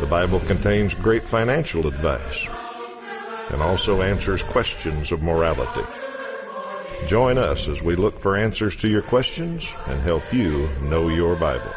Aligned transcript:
The 0.00 0.06
Bible 0.06 0.40
contains 0.40 0.92
great 0.92 1.22
financial 1.22 1.86
advice 1.86 2.48
and 3.50 3.62
also 3.62 4.02
answers 4.02 4.42
questions 4.42 5.12
of 5.12 5.22
morality. 5.22 5.86
Join 7.06 7.38
us 7.38 7.68
as 7.68 7.80
we 7.80 7.94
look 7.94 8.18
for 8.18 8.36
answers 8.36 8.74
to 8.76 8.88
your 8.88 9.02
questions 9.02 9.72
and 9.86 10.00
help 10.00 10.24
you 10.32 10.68
know 10.82 11.08
your 11.08 11.36
Bible. 11.36 11.72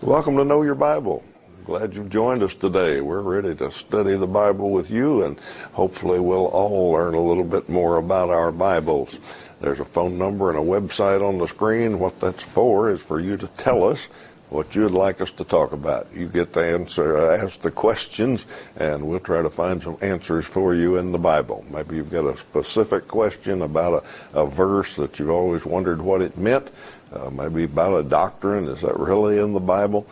Welcome 0.00 0.38
to 0.38 0.44
Know 0.44 0.62
Your 0.62 0.74
Bible. 0.74 1.22
Glad 1.66 1.94
you've 1.94 2.10
joined 2.10 2.42
us 2.42 2.54
today. 2.54 3.02
We're 3.02 3.20
ready 3.20 3.54
to 3.56 3.70
study 3.70 4.16
the 4.16 4.26
Bible 4.26 4.70
with 4.70 4.90
you, 4.90 5.24
and 5.24 5.38
hopefully, 5.72 6.20
we'll 6.20 6.46
all 6.46 6.92
learn 6.92 7.14
a 7.14 7.20
little 7.20 7.44
bit 7.44 7.68
more 7.68 7.98
about 7.98 8.30
our 8.30 8.52
Bibles. 8.52 9.18
There's 9.60 9.80
a 9.80 9.84
phone 9.84 10.16
number 10.16 10.48
and 10.48 10.58
a 10.58 10.62
website 10.62 11.26
on 11.26 11.38
the 11.38 11.48
screen. 11.48 11.98
What 11.98 12.20
that's 12.20 12.44
for 12.44 12.90
is 12.90 13.02
for 13.02 13.18
you 13.20 13.36
to 13.36 13.48
tell 13.48 13.84
us 13.84 14.08
what 14.50 14.74
you'd 14.76 14.92
like 14.92 15.20
us 15.20 15.32
to 15.32 15.44
talk 15.44 15.72
about. 15.72 16.06
You 16.14 16.28
get 16.28 16.52
to 16.52 16.60
answer, 16.60 17.16
uh, 17.16 17.36
ask 17.36 17.60
the 17.60 17.70
questions, 17.70 18.46
and 18.76 19.06
we'll 19.06 19.20
try 19.20 19.42
to 19.42 19.50
find 19.50 19.82
some 19.82 19.96
answers 20.02 20.46
for 20.46 20.74
you 20.74 20.96
in 20.96 21.12
the 21.12 21.18
Bible. 21.18 21.64
Maybe 21.70 21.96
you've 21.96 22.10
got 22.10 22.26
a 22.26 22.36
specific 22.36 23.08
question 23.08 23.62
about 23.62 24.04
a, 24.34 24.40
a 24.40 24.46
verse 24.46 24.96
that 24.96 25.18
you've 25.18 25.30
always 25.30 25.66
wondered 25.66 26.00
what 26.00 26.22
it 26.22 26.36
meant. 26.38 26.70
Uh, 27.12 27.30
maybe 27.30 27.64
about 27.64 27.98
a 27.98 28.08
doctrine. 28.08 28.66
Is 28.66 28.82
that 28.82 28.98
really 28.98 29.38
in 29.38 29.52
the 29.52 29.60
Bible? 29.60 30.06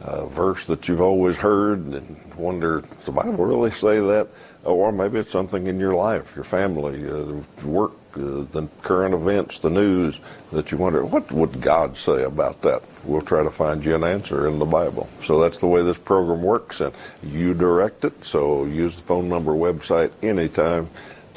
A 0.00 0.26
verse 0.26 0.64
that 0.66 0.86
you've 0.88 1.00
always 1.00 1.36
heard 1.36 1.80
and 1.80 2.16
wonder, 2.36 2.82
does 2.82 3.06
the 3.06 3.12
Bible 3.12 3.44
really 3.44 3.70
say 3.70 4.00
that? 4.00 4.28
Or 4.64 4.92
maybe 4.92 5.18
it's 5.18 5.30
something 5.30 5.66
in 5.66 5.78
your 5.78 5.94
life, 5.94 6.34
your 6.34 6.44
family, 6.44 7.08
uh, 7.08 7.40
work, 7.64 7.92
uh, 8.16 8.44
the 8.52 8.68
current 8.82 9.14
events, 9.14 9.60
the 9.60 9.70
news 9.70 10.20
that 10.52 10.70
you 10.70 10.78
wonder, 10.78 11.04
what 11.04 11.30
would 11.30 11.60
God 11.60 11.96
say 11.96 12.24
about 12.24 12.60
that? 12.62 12.82
We'll 13.04 13.22
try 13.22 13.42
to 13.42 13.50
find 13.50 13.84
you 13.84 13.94
an 13.94 14.04
answer 14.04 14.48
in 14.48 14.58
the 14.58 14.64
Bible. 14.64 15.08
So 15.22 15.40
that's 15.40 15.60
the 15.60 15.68
way 15.68 15.82
this 15.82 15.98
program 15.98 16.42
works, 16.42 16.80
and 16.80 16.92
you 17.22 17.54
direct 17.54 18.04
it. 18.04 18.24
So 18.24 18.64
use 18.64 18.96
the 18.96 19.02
phone 19.02 19.28
number, 19.28 19.52
website 19.52 20.10
anytime 20.22 20.88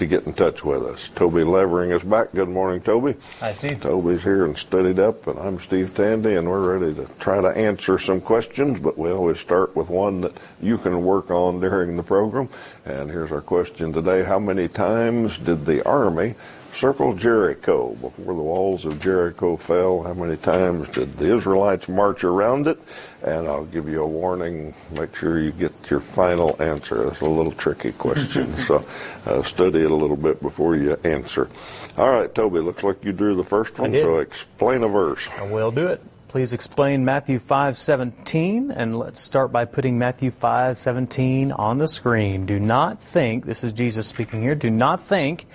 to 0.01 0.07
get 0.07 0.25
in 0.25 0.33
touch 0.33 0.65
with 0.65 0.81
us. 0.81 1.09
Toby 1.09 1.43
Levering 1.43 1.91
is 1.91 2.01
back. 2.01 2.31
Good 2.31 2.49
morning, 2.49 2.81
Toby. 2.81 3.13
Hi, 3.39 3.53
Steve. 3.53 3.81
Toby's 3.81 4.23
here 4.23 4.45
and 4.45 4.57
studied 4.57 4.97
up, 4.97 5.27
and 5.27 5.37
I'm 5.37 5.59
Steve 5.59 5.93
Tandy, 5.93 6.37
and 6.37 6.49
we're 6.49 6.79
ready 6.79 6.95
to 6.95 7.07
try 7.19 7.39
to 7.39 7.49
answer 7.49 7.99
some 7.99 8.19
questions, 8.19 8.79
but 8.79 8.97
we 8.97 9.11
always 9.11 9.39
start 9.39 9.75
with 9.75 9.91
one 9.91 10.21
that 10.21 10.33
you 10.59 10.79
can 10.79 11.05
work 11.05 11.29
on 11.29 11.59
during 11.59 11.97
the 11.97 12.03
program. 12.03 12.49
And 12.83 13.11
here's 13.11 13.31
our 13.31 13.41
question 13.41 13.93
today 13.93 14.23
How 14.23 14.39
many 14.39 14.67
times 14.67 15.37
did 15.37 15.67
the 15.67 15.85
Army 15.87 16.33
circle 16.73 17.15
Jericho 17.15 17.93
before 17.95 18.33
the 18.33 18.41
walls 18.41 18.85
of 18.85 19.01
Jericho 19.01 19.55
fell. 19.57 20.03
How 20.03 20.13
many 20.13 20.37
times 20.37 20.89
did 20.89 21.17
the 21.17 21.35
Israelites 21.35 21.87
march 21.87 22.23
around 22.23 22.67
it? 22.67 22.79
And 23.23 23.47
I'll 23.47 23.65
give 23.65 23.87
you 23.87 24.01
a 24.01 24.07
warning. 24.07 24.73
Make 24.91 25.15
sure 25.15 25.39
you 25.39 25.51
get 25.51 25.71
your 25.89 25.99
final 25.99 26.61
answer. 26.61 27.05
That's 27.05 27.21
a 27.21 27.25
little 27.25 27.51
tricky 27.51 27.91
question, 27.91 28.47
so 28.57 28.85
uh, 29.25 29.43
study 29.43 29.81
it 29.81 29.91
a 29.91 29.95
little 29.95 30.17
bit 30.17 30.41
before 30.41 30.75
you 30.75 30.97
answer. 31.03 31.49
All 31.97 32.09
right, 32.09 32.33
Toby, 32.33 32.59
looks 32.59 32.83
like 32.83 33.03
you 33.03 33.11
drew 33.11 33.35
the 33.35 33.43
first 33.43 33.77
one, 33.77 33.93
so 33.93 34.19
explain 34.19 34.83
a 34.83 34.87
verse. 34.87 35.29
I 35.37 35.51
will 35.51 35.71
do 35.71 35.87
it. 35.87 36.01
Please 36.31 36.53
explain 36.53 37.03
Matthew 37.03 37.39
5:17 37.39 38.71
and 38.73 38.97
let's 38.97 39.19
start 39.19 39.51
by 39.51 39.65
putting 39.65 39.99
Matthew 39.99 40.31
5:17 40.31 41.51
on 41.51 41.77
the 41.77 41.89
screen. 41.89 42.45
Do 42.45 42.57
not 42.57 43.01
think, 43.01 43.45
this 43.45 43.65
is 43.65 43.73
Jesus 43.73 44.07
speaking 44.07 44.41
here, 44.41 44.55
do 44.55 44.69
not 44.69 45.03
think 45.03 45.45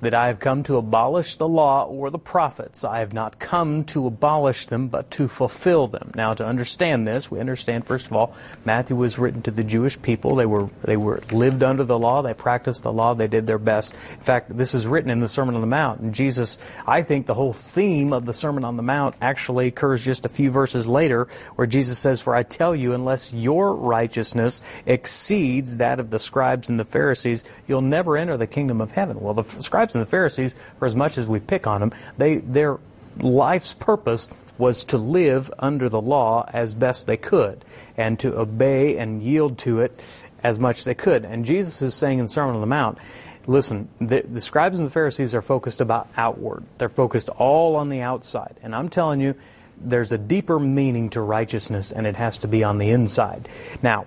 that 0.00 0.14
I 0.14 0.26
have 0.26 0.38
come 0.38 0.62
to 0.64 0.76
abolish 0.76 1.36
the 1.36 1.48
law 1.48 1.84
or 1.84 2.10
the 2.10 2.18
prophets. 2.18 2.84
I 2.84 2.98
have 2.98 3.12
not 3.12 3.38
come 3.38 3.84
to 3.84 4.06
abolish 4.06 4.66
them, 4.66 4.88
but 4.88 5.10
to 5.12 5.28
fulfill 5.28 5.88
them. 5.88 6.12
Now, 6.14 6.34
to 6.34 6.44
understand 6.44 7.06
this, 7.06 7.30
we 7.30 7.40
understand 7.40 7.86
first 7.86 8.06
of 8.06 8.12
all, 8.12 8.34
Matthew 8.64 8.96
was 8.96 9.18
written 9.18 9.42
to 9.42 9.50
the 9.50 9.64
Jewish 9.64 10.00
people. 10.00 10.36
They 10.36 10.46
were 10.46 10.68
they 10.84 10.96
were 10.96 11.20
lived 11.32 11.62
under 11.62 11.84
the 11.84 11.98
law. 11.98 12.22
They 12.22 12.34
practiced 12.34 12.82
the 12.82 12.92
law. 12.92 13.14
They 13.14 13.26
did 13.26 13.46
their 13.46 13.58
best. 13.58 13.94
In 13.94 14.20
fact, 14.20 14.56
this 14.56 14.74
is 14.74 14.86
written 14.86 15.10
in 15.10 15.20
the 15.20 15.28
Sermon 15.28 15.54
on 15.54 15.60
the 15.60 15.66
Mount. 15.66 16.00
And 16.00 16.14
Jesus, 16.14 16.58
I 16.86 17.02
think, 17.02 17.26
the 17.26 17.34
whole 17.34 17.52
theme 17.52 18.12
of 18.12 18.26
the 18.26 18.34
Sermon 18.34 18.64
on 18.64 18.76
the 18.76 18.82
Mount 18.82 19.14
actually 19.20 19.68
occurs 19.68 20.04
just 20.04 20.26
a 20.26 20.28
few 20.28 20.50
verses 20.50 20.88
later, 20.88 21.28
where 21.54 21.66
Jesus 21.66 21.98
says, 21.98 22.20
"For 22.20 22.34
I 22.34 22.42
tell 22.42 22.74
you, 22.74 22.92
unless 22.92 23.32
your 23.32 23.74
righteousness 23.74 24.60
exceeds 24.84 25.78
that 25.78 26.00
of 26.00 26.10
the 26.10 26.18
scribes 26.18 26.68
and 26.68 26.78
the 26.78 26.84
Pharisees, 26.84 27.44
you'll 27.66 27.80
never 27.80 28.16
enter 28.16 28.36
the 28.36 28.46
kingdom 28.46 28.80
of 28.80 28.92
heaven." 28.92 29.18
Well, 29.20 29.34
the 29.34 29.42
scribes 29.42 29.85
scribes 29.86 29.94
and 29.94 30.02
the 30.02 30.10
Pharisees, 30.10 30.54
for 30.78 30.86
as 30.86 30.96
much 30.96 31.18
as 31.18 31.28
we 31.28 31.40
pick 31.40 31.66
on 31.66 31.80
them, 31.80 31.92
they, 32.18 32.36
their 32.38 32.78
life's 33.18 33.72
purpose 33.72 34.28
was 34.58 34.84
to 34.86 34.98
live 34.98 35.52
under 35.58 35.88
the 35.88 36.00
law 36.00 36.48
as 36.52 36.74
best 36.74 37.06
they 37.06 37.16
could 37.16 37.64
and 37.96 38.18
to 38.18 38.38
obey 38.38 38.96
and 38.98 39.22
yield 39.22 39.58
to 39.58 39.80
it 39.80 40.00
as 40.42 40.58
much 40.58 40.78
as 40.78 40.84
they 40.84 40.94
could. 40.94 41.24
And 41.24 41.44
Jesus 41.44 41.82
is 41.82 41.94
saying 41.94 42.18
in 42.18 42.28
Sermon 42.28 42.54
on 42.54 42.60
the 42.60 42.66
Mount, 42.66 42.98
listen, 43.46 43.88
the, 44.00 44.22
the, 44.22 44.40
scribes 44.40 44.78
and 44.78 44.86
the 44.86 44.92
Pharisees 44.92 45.34
are 45.34 45.42
focused 45.42 45.80
about 45.80 46.08
outward. 46.16 46.64
They're 46.78 46.88
focused 46.88 47.28
all 47.28 47.76
on 47.76 47.90
the 47.90 48.00
outside. 48.00 48.56
And 48.62 48.74
I'm 48.74 48.88
telling 48.88 49.20
you, 49.20 49.34
there's 49.78 50.12
a 50.12 50.18
deeper 50.18 50.58
meaning 50.58 51.10
to 51.10 51.20
righteousness, 51.20 51.92
and 51.92 52.06
it 52.06 52.16
has 52.16 52.38
to 52.38 52.48
be 52.48 52.64
on 52.64 52.78
the 52.78 52.90
inside. 52.90 53.46
Now, 53.82 54.06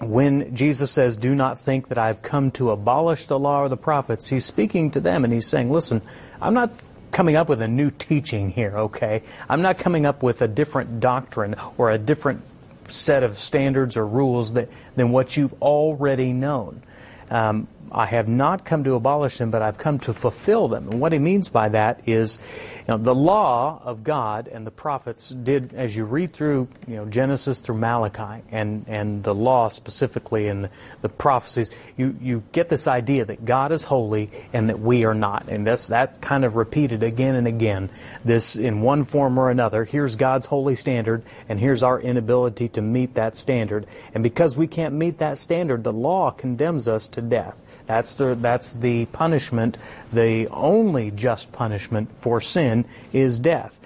when 0.00 0.54
Jesus 0.54 0.90
says, 0.90 1.16
Do 1.16 1.34
not 1.34 1.58
think 1.58 1.88
that 1.88 1.98
I've 1.98 2.22
come 2.22 2.50
to 2.52 2.70
abolish 2.70 3.26
the 3.26 3.38
law 3.38 3.62
or 3.62 3.68
the 3.68 3.76
prophets, 3.76 4.28
he's 4.28 4.44
speaking 4.44 4.90
to 4.92 5.00
them 5.00 5.24
and 5.24 5.32
he's 5.32 5.46
saying, 5.46 5.70
Listen, 5.70 6.02
I'm 6.40 6.54
not 6.54 6.70
coming 7.10 7.36
up 7.36 7.48
with 7.48 7.62
a 7.62 7.68
new 7.68 7.90
teaching 7.90 8.50
here, 8.50 8.76
okay? 8.76 9.22
I'm 9.48 9.62
not 9.62 9.78
coming 9.78 10.06
up 10.06 10.22
with 10.22 10.42
a 10.42 10.48
different 10.48 11.00
doctrine 11.00 11.56
or 11.76 11.90
a 11.90 11.98
different 11.98 12.42
set 12.88 13.22
of 13.22 13.38
standards 13.38 13.96
or 13.96 14.06
rules 14.06 14.54
that, 14.54 14.68
than 14.96 15.10
what 15.10 15.36
you've 15.36 15.54
already 15.62 16.32
known. 16.32 16.82
Um, 17.30 17.68
I 17.92 18.06
have 18.06 18.28
not 18.28 18.64
come 18.64 18.84
to 18.84 18.94
abolish 18.94 19.38
them, 19.38 19.50
but 19.50 19.62
I've 19.62 19.78
come 19.78 19.98
to 20.00 20.12
fulfill 20.12 20.68
them. 20.68 20.88
And 20.88 21.00
what 21.00 21.12
he 21.12 21.18
means 21.18 21.48
by 21.48 21.68
that 21.70 22.02
is, 22.06 22.38
you 22.80 22.84
know, 22.88 22.98
the 22.98 23.14
law 23.14 23.80
of 23.84 24.04
God 24.04 24.48
and 24.48 24.66
the 24.66 24.70
prophets 24.70 25.30
did, 25.30 25.74
as 25.74 25.96
you 25.96 26.04
read 26.04 26.32
through, 26.32 26.68
you 26.86 26.96
know, 26.96 27.04
Genesis 27.06 27.60
through 27.60 27.76
Malachi 27.76 28.42
and, 28.50 28.84
and 28.88 29.22
the 29.22 29.34
law 29.34 29.68
specifically 29.68 30.48
and 30.48 30.64
the, 30.64 30.70
the 31.02 31.08
prophecies, 31.08 31.70
you, 31.96 32.16
you 32.20 32.42
get 32.52 32.68
this 32.68 32.86
idea 32.86 33.24
that 33.24 33.44
God 33.44 33.72
is 33.72 33.84
holy 33.84 34.30
and 34.52 34.68
that 34.68 34.78
we 34.78 35.04
are 35.04 35.14
not. 35.14 35.48
And 35.48 35.66
that's, 35.66 35.86
that's 35.86 36.18
kind 36.18 36.44
of 36.44 36.56
repeated 36.56 37.02
again 37.02 37.34
and 37.34 37.46
again. 37.46 37.90
This, 38.24 38.56
in 38.56 38.80
one 38.80 39.04
form 39.04 39.38
or 39.38 39.50
another, 39.50 39.84
here's 39.84 40.16
God's 40.16 40.46
holy 40.46 40.74
standard 40.74 41.22
and 41.48 41.58
here's 41.58 41.82
our 41.82 42.00
inability 42.00 42.68
to 42.70 42.82
meet 42.82 43.14
that 43.14 43.36
standard. 43.36 43.86
And 44.14 44.22
because 44.22 44.56
we 44.56 44.66
can't 44.66 44.94
meet 44.94 45.18
that 45.18 45.38
standard, 45.38 45.84
the 45.84 45.92
law 45.92 46.30
condemns 46.30 46.88
us 46.88 47.08
to 47.08 47.22
death. 47.22 47.62
That's 47.88 48.14
the, 48.16 48.36
that's 48.36 48.74
the 48.74 49.06
punishment. 49.06 49.78
The 50.12 50.46
only 50.48 51.10
just 51.10 51.50
punishment 51.50 52.16
for 52.16 52.40
sin 52.40 52.84
is 53.12 53.38
death. 53.40 53.80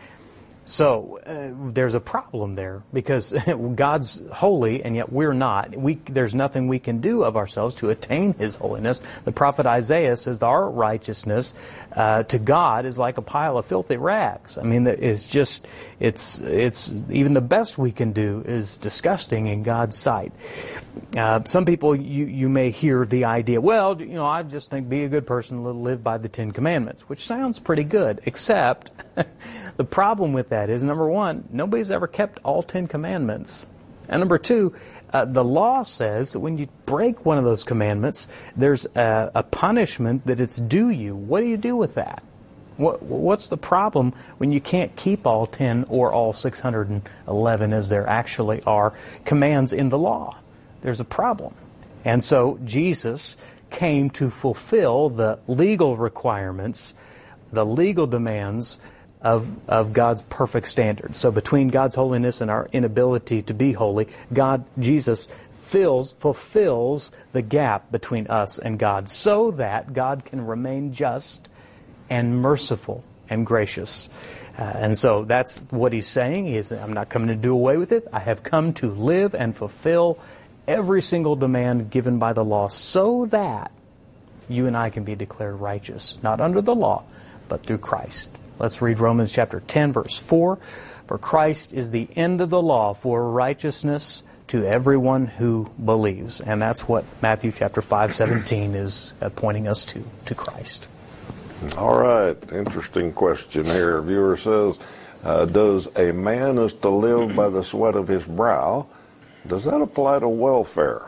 So 0.65 1.19
uh, 1.27 1.73
there's 1.73 1.95
a 1.95 2.01
problem 2.01 2.55
there 2.55 2.83
because 2.93 3.35
God's 3.75 4.23
holy 4.31 4.85
and 4.85 4.95
yet 4.95 5.13
we're 5.13 5.33
not. 5.33 5.75
We, 5.77 5.95
there's 5.95 6.35
nothing 6.35 6.69
we 6.69 6.79
can 6.79 7.01
do 7.01 7.25
of 7.25 7.37
ourselves 7.37 7.75
to 7.77 7.91
attain 7.91 8.35
His 8.35 8.57
holiness. 8.57 9.01
The 9.25 9.33
prophet 9.33 9.67
Isaiah 9.67 10.17
says 10.17 10.43
our 10.43 10.71
righteousness 10.71 11.55
uh, 11.97 12.23
to 12.25 12.39
God 12.39 12.87
is 12.87 12.99
like 12.99 13.19
a 13.19 13.23
pile 13.23 13.59
of 13.59 13.67
filthy 13.67 13.97
rags. 13.97 14.57
I 14.57 14.63
mean, 14.63 14.87
it's 14.87 15.27
just 15.27 15.67
it's 15.99 16.41
it's 16.41 16.93
even 17.11 17.35
the 17.35 17.41
best 17.41 17.77
we 17.77 17.91
can 17.91 18.13
do 18.13 18.45
is 18.47 18.77
disgusting 18.77 19.47
in 19.47 19.65
God's 19.65 19.97
sight. 19.99 20.33
Uh, 21.17 21.43
some 21.45 21.65
people 21.65 21.97
you 21.97 22.27
you 22.27 22.49
may 22.49 22.71
hear 22.71 23.05
the 23.05 23.25
idea, 23.25 23.61
well, 23.61 24.01
you 24.01 24.15
know, 24.15 24.27
I 24.27 24.43
just 24.45 24.71
think 24.71 24.89
be 24.89 25.05
a 25.05 25.09
good 25.09 25.27
person, 25.27 25.83
live 25.83 26.05
by 26.05 26.19
the 26.19 26.29
Ten 26.29 26.53
Commandments, 26.53 27.09
which 27.09 27.25
sounds 27.25 27.59
pretty 27.59 27.85
good, 27.85 28.21
except. 28.27 28.93
The 29.77 29.85
problem 29.85 30.33
with 30.33 30.51
that 30.51 30.71
is, 30.71 30.83
number 30.83 31.09
one, 31.09 31.49
nobody's 31.51 31.91
ever 31.91 32.07
kept 32.07 32.41
all 32.45 32.63
Ten 32.63 32.87
Commandments. 32.87 33.67
And 34.09 34.21
number 34.21 34.39
two, 34.39 34.75
uh, 35.13 35.25
the 35.25 35.45
law 35.45 35.83
says 35.83 36.33
that 36.33 36.41
when 36.41 36.59
you 36.59 36.69
break 36.87 37.25
one 37.25 37.39
of 37.39 37.45
those 37.45 37.65
commandments, 37.65 38.29
there's 38.57 38.87
a, 38.95 39.31
a, 39.35 39.43
punishment 39.43 40.27
that 40.27 40.41
it's 40.41 40.57
due 40.57 40.89
you. 40.89 41.15
What 41.15 41.41
do 41.41 41.47
you 41.47 41.57
do 41.57 41.77
with 41.77 41.95
that? 41.95 42.23
What, 42.77 43.03
what's 43.03 43.49
the 43.49 43.57
problem 43.57 44.13
when 44.39 44.53
you 44.53 44.61
can't 44.61 44.95
keep 44.97 45.27
all 45.27 45.47
10 45.47 45.87
or 45.89 46.13
all 46.13 46.33
611 46.33 47.73
as 47.73 47.89
there 47.89 48.07
actually 48.07 48.63
are 48.65 48.93
commands 49.25 49.73
in 49.73 49.89
the 49.91 49.99
law? 49.99 50.37
there's 50.83 51.01
a 51.01 51.05
problem. 51.05 51.55
And 52.05 52.23
so 52.23 52.59
Jesus 52.65 53.37
came 53.71 54.11
to 54.11 54.29
fulfill 54.29 55.09
the 55.09 55.39
legal 55.47 55.97
requirements, 55.97 56.93
the 57.53 57.65
legal 57.65 58.07
demands 58.07 58.79
of, 59.23 59.51
of 59.69 59.93
God's 59.93 60.23
perfect 60.23 60.69
standard. 60.69 61.17
So 61.17 61.31
between 61.31 61.69
God's 61.69 61.95
holiness 61.95 62.41
and 62.41 62.51
our 62.51 62.69
inability 62.73 63.43
to 63.43 63.55
be 63.55 63.73
holy, 63.73 64.09
God, 64.33 64.65
Jesus, 64.79 65.29
fills, 65.53 66.13
fulfills 66.13 67.13
the 67.33 67.43
gap 67.43 67.91
between 67.93 68.27
us 68.27 68.59
and 68.59 68.79
God 68.79 69.09
so 69.09 69.53
that 69.53 69.93
God 69.93 70.25
can 70.25 70.47
remain 70.47 70.93
just 70.93 71.49
and 72.11 72.43
merciful 72.43 73.05
and 73.31 73.47
gracious. 73.47 74.09
Uh, 74.59 74.63
and 74.63 74.99
so 74.99 75.25
that's 75.25 75.61
what 75.71 75.93
he's 75.93 76.07
saying. 76.07 76.55
I'm 76.73 76.93
not 76.93 77.09
coming 77.09 77.29
to 77.29 77.35
do 77.35 77.53
away 77.53 77.77
with 77.77 77.93
it. 77.93 78.09
I 78.13 78.19
have 78.19 78.43
come 78.43 78.75
to 78.75 78.91
live 78.91 79.35
and 79.35 79.57
fulfill 79.57 80.19
every 80.67 81.01
single 81.01 81.37
demand 81.37 81.91
given 81.91 82.19
by 82.19 82.33
the 82.33 82.45
law 82.45 82.69
so 82.69 83.27
that 83.27 83.71
you 84.49 84.67
and 84.67 84.77
I 84.77 84.91
can 84.91 85.05
be 85.05 85.15
declared 85.15 85.55
righteous, 85.61 86.19
not 86.23 86.41
under 86.41 86.61
the 86.61 86.75
law, 86.75 87.05
but 87.49 87.63
through 87.63 87.79
Christ. 87.79 88.31
Let's 88.63 88.81
read 88.81 89.01
Romans 89.01 89.33
chapter 89.33 89.59
10 89.59 89.93
verse 89.93 90.19
4. 90.19 90.57
For 91.09 91.19
Christ 91.19 91.75
is 91.75 91.91
the 91.91 92.09
end 92.15 92.41
of 92.41 92.49
the 92.49 92.63
law 92.63 92.95
for 92.95 93.29
righteousness 93.29 94.23
to 94.47 94.65
everyone 94.65 95.27
who 95.27 95.69
believes. 95.85 96.41
And 96.41 96.63
that's 96.63 96.87
what 96.87 97.05
Matthew 97.21 97.51
chapter 97.51 97.83
5, 97.83 98.15
17 98.15 98.77
is 98.77 99.15
pointing 99.35 99.67
us 99.67 99.85
to, 99.87 100.05
to 100.27 100.35
Christ. 100.37 100.87
All 101.77 101.99
right. 101.99 102.37
Interesting 102.53 103.13
question 103.13 103.65
here. 103.65 103.99
A 103.99 104.03
viewer 104.03 104.37
says, 104.37 104.79
uh, 105.25 105.45
does 105.47 105.89
a 105.97 106.13
man 106.13 106.57
is 106.59 106.73
to 106.75 106.89
live 106.89 107.35
by 107.35 107.49
the 107.49 107.65
sweat 107.65 107.97
of 107.97 108.07
his 108.07 108.25
brow? 108.25 108.87
Does 109.49 109.65
that 109.65 109.81
apply 109.81 110.21
to 110.21 110.29
welfare? 110.29 111.03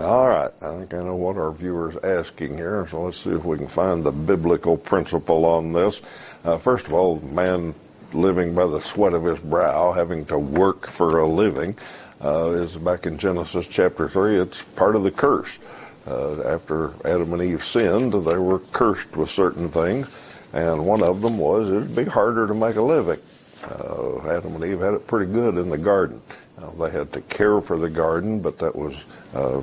All 0.00 0.28
right. 0.28 0.50
I 0.62 0.76
think 0.78 0.94
I 0.94 1.02
know 1.02 1.16
what 1.16 1.36
our 1.36 1.52
viewer's 1.52 1.96
asking 1.98 2.56
here, 2.56 2.86
so 2.86 3.02
let's 3.02 3.18
see 3.18 3.30
if 3.30 3.44
we 3.44 3.58
can 3.58 3.68
find 3.68 4.04
the 4.04 4.12
biblical 4.12 4.76
principle 4.76 5.44
on 5.44 5.72
this. 5.72 6.00
Uh, 6.46 6.56
first 6.56 6.86
of 6.86 6.92
all, 6.92 7.20
man 7.22 7.74
living 8.12 8.54
by 8.54 8.64
the 8.64 8.80
sweat 8.80 9.12
of 9.12 9.24
his 9.24 9.40
brow, 9.40 9.90
having 9.90 10.24
to 10.24 10.38
work 10.38 10.86
for 10.86 11.18
a 11.18 11.26
living, 11.26 11.76
uh, 12.24 12.50
is 12.50 12.76
back 12.76 13.04
in 13.04 13.18
Genesis 13.18 13.66
chapter 13.66 14.08
3. 14.08 14.36
It's 14.36 14.62
part 14.62 14.94
of 14.94 15.02
the 15.02 15.10
curse. 15.10 15.58
Uh, 16.06 16.40
after 16.42 16.92
Adam 17.04 17.32
and 17.32 17.42
Eve 17.42 17.64
sinned, 17.64 18.12
they 18.12 18.38
were 18.38 18.60
cursed 18.70 19.16
with 19.16 19.28
certain 19.28 19.68
things, 19.68 20.22
and 20.52 20.86
one 20.86 21.02
of 21.02 21.20
them 21.20 21.36
was 21.36 21.68
it 21.68 21.74
would 21.74 21.96
be 21.96 22.04
harder 22.04 22.46
to 22.46 22.54
make 22.54 22.76
a 22.76 22.82
living. 22.82 23.18
Uh, 23.64 24.30
Adam 24.30 24.54
and 24.54 24.64
Eve 24.64 24.78
had 24.78 24.94
it 24.94 25.04
pretty 25.08 25.30
good 25.32 25.56
in 25.56 25.68
the 25.68 25.76
garden. 25.76 26.22
Uh, 26.62 26.70
they 26.70 26.90
had 26.92 27.12
to 27.12 27.20
care 27.22 27.60
for 27.60 27.76
the 27.76 27.90
garden, 27.90 28.40
but 28.40 28.56
that 28.60 28.76
was 28.76 29.04
uh, 29.34 29.60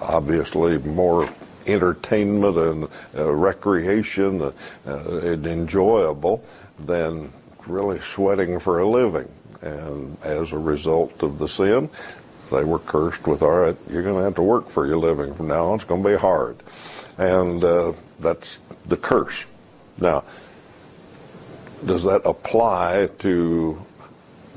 obviously 0.00 0.78
more 0.78 1.28
entertainment 1.66 2.56
and 2.56 2.88
uh, 3.16 3.30
recreation 3.32 4.42
uh, 4.42 4.52
and 4.86 5.46
enjoyable 5.46 6.44
than 6.78 7.32
really 7.66 8.00
sweating 8.00 8.58
for 8.58 8.80
a 8.80 8.88
living. 8.88 9.28
And 9.62 10.16
as 10.24 10.52
a 10.52 10.58
result 10.58 11.22
of 11.22 11.38
the 11.38 11.48
sin, 11.48 11.90
they 12.50 12.64
were 12.64 12.78
cursed 12.78 13.26
with, 13.26 13.42
all 13.42 13.60
right, 13.60 13.76
you're 13.88 14.02
going 14.02 14.16
to 14.16 14.22
have 14.22 14.34
to 14.36 14.42
work 14.42 14.68
for 14.68 14.86
your 14.86 14.96
living 14.96 15.34
from 15.34 15.48
now 15.48 15.66
on. 15.66 15.76
It's 15.76 15.84
going 15.84 16.02
to 16.02 16.08
be 16.08 16.16
hard. 16.16 16.56
And 17.18 17.62
uh, 17.62 17.92
that's 18.18 18.58
the 18.86 18.96
curse. 18.96 19.44
Now, 20.00 20.24
does 21.84 22.04
that 22.04 22.22
apply 22.24 23.08
to 23.20 23.80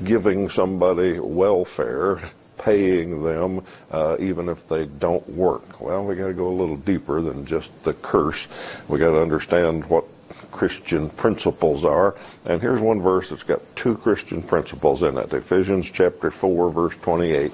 giving 0.02 0.48
somebody 0.48 1.18
welfare 1.20 2.20
paying 2.64 3.22
them 3.22 3.62
uh, 3.90 4.16
even 4.18 4.48
if 4.48 4.66
they 4.68 4.86
don't 4.86 5.26
work. 5.28 5.80
Well, 5.80 6.04
we 6.04 6.14
got 6.14 6.28
to 6.28 6.34
go 6.34 6.48
a 6.48 6.56
little 6.56 6.78
deeper 6.78 7.20
than 7.20 7.44
just 7.44 7.84
the 7.84 7.92
curse. 7.92 8.48
We 8.88 8.98
got 8.98 9.10
to 9.10 9.20
understand 9.20 9.84
what 9.86 10.04
Christian 10.50 11.10
principles 11.10 11.84
are. 11.84 12.16
And 12.46 12.62
here's 12.62 12.80
one 12.80 13.02
verse 13.02 13.30
that's 13.30 13.42
got 13.42 13.60
two 13.76 13.96
Christian 13.96 14.42
principles 14.42 15.02
in 15.02 15.18
it. 15.18 15.32
Ephesians 15.32 15.90
chapter 15.90 16.30
4 16.30 16.70
verse 16.70 16.96
28. 16.96 17.52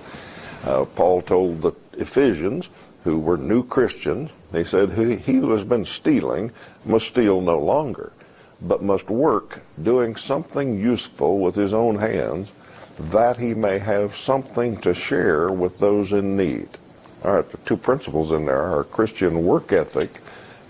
Uh, 0.65 0.85
Paul 0.85 1.23
told 1.23 1.63
the 1.63 1.73
Ephesians 1.99 2.69
who 3.05 3.19
were 3.19 3.39
new 3.39 3.65
Christians, 3.65 4.31
he 4.53 4.63
said, 4.63 4.93
he 4.93 5.37
who 5.37 5.51
has 5.53 5.65
been 5.65 5.87
stealing 5.87 6.53
must 6.85 7.09
steal 7.09 7.41
no 7.41 7.59
longer, 7.59 8.13
but 8.61 8.83
must 8.83 9.09
work 9.09 9.61
doing 9.83 10.17
something 10.17 10.79
useful 10.79 11.41
with 11.41 11.55
his 11.55 11.73
own 11.73 11.97
hands 11.97 12.53
that 12.99 13.37
he 13.37 13.55
may 13.55 13.79
have 13.79 14.15
something 14.15 14.77
to 14.79 14.95
share 14.95 15.51
with 15.51 15.79
those 15.79 16.13
in 16.13 16.37
need. 16.37 16.69
All 17.25 17.37
right, 17.37 17.49
the 17.49 17.59
two 17.59 17.77
principles 17.77 18.33
in 18.33 18.47
there 18.47 18.63
are 18.63 18.85
Christian 18.85 19.45
work 19.45 19.73
ethic. 19.73 20.11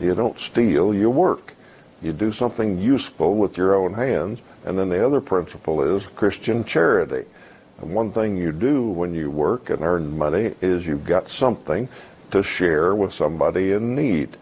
You 0.01 0.15
don't 0.15 0.39
steal, 0.39 0.95
you 0.95 1.11
work. 1.11 1.55
You 2.03 2.13
do 2.13 2.33
something 2.33 2.79
useful 2.79 3.37
with 3.37 3.57
your 3.57 3.75
own 3.75 3.95
hands. 3.95 4.41
And 4.65 4.79
then 4.79 4.89
the 4.89 5.05
other 5.05 5.21
principle 5.21 5.83
is 5.83 6.07
Christian 6.07 6.65
charity. 6.65 7.27
And 7.81 7.95
one 7.95 8.13
thing 8.13 8.37
you 8.37 8.53
do 8.53 8.83
when 8.83 9.15
you 9.15 9.31
work 9.31 9.71
and 9.71 9.83
earn 9.83 10.19
money 10.19 10.53
is 10.61 10.87
you've 10.87 11.07
got 11.07 11.29
something 11.29 11.89
to 12.31 12.43
share 12.43 12.95
with 12.95 13.13
somebody 13.13 13.73
in 13.73 13.95
need. 13.95 14.37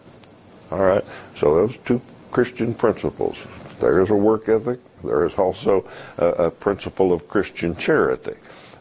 All 0.71 0.79
right, 0.79 1.03
so 1.35 1.55
those 1.55 1.77
two 1.77 2.01
Christian 2.31 2.73
principles. 2.73 3.37
There 3.79 4.01
is 4.01 4.09
a 4.09 4.15
work 4.15 4.49
ethic, 4.49 4.79
there 5.03 5.25
is 5.25 5.35
also 5.35 5.87
a, 6.17 6.25
a 6.25 6.51
principle 6.51 7.13
of 7.13 7.27
Christian 7.27 7.75
charity. 7.75 8.35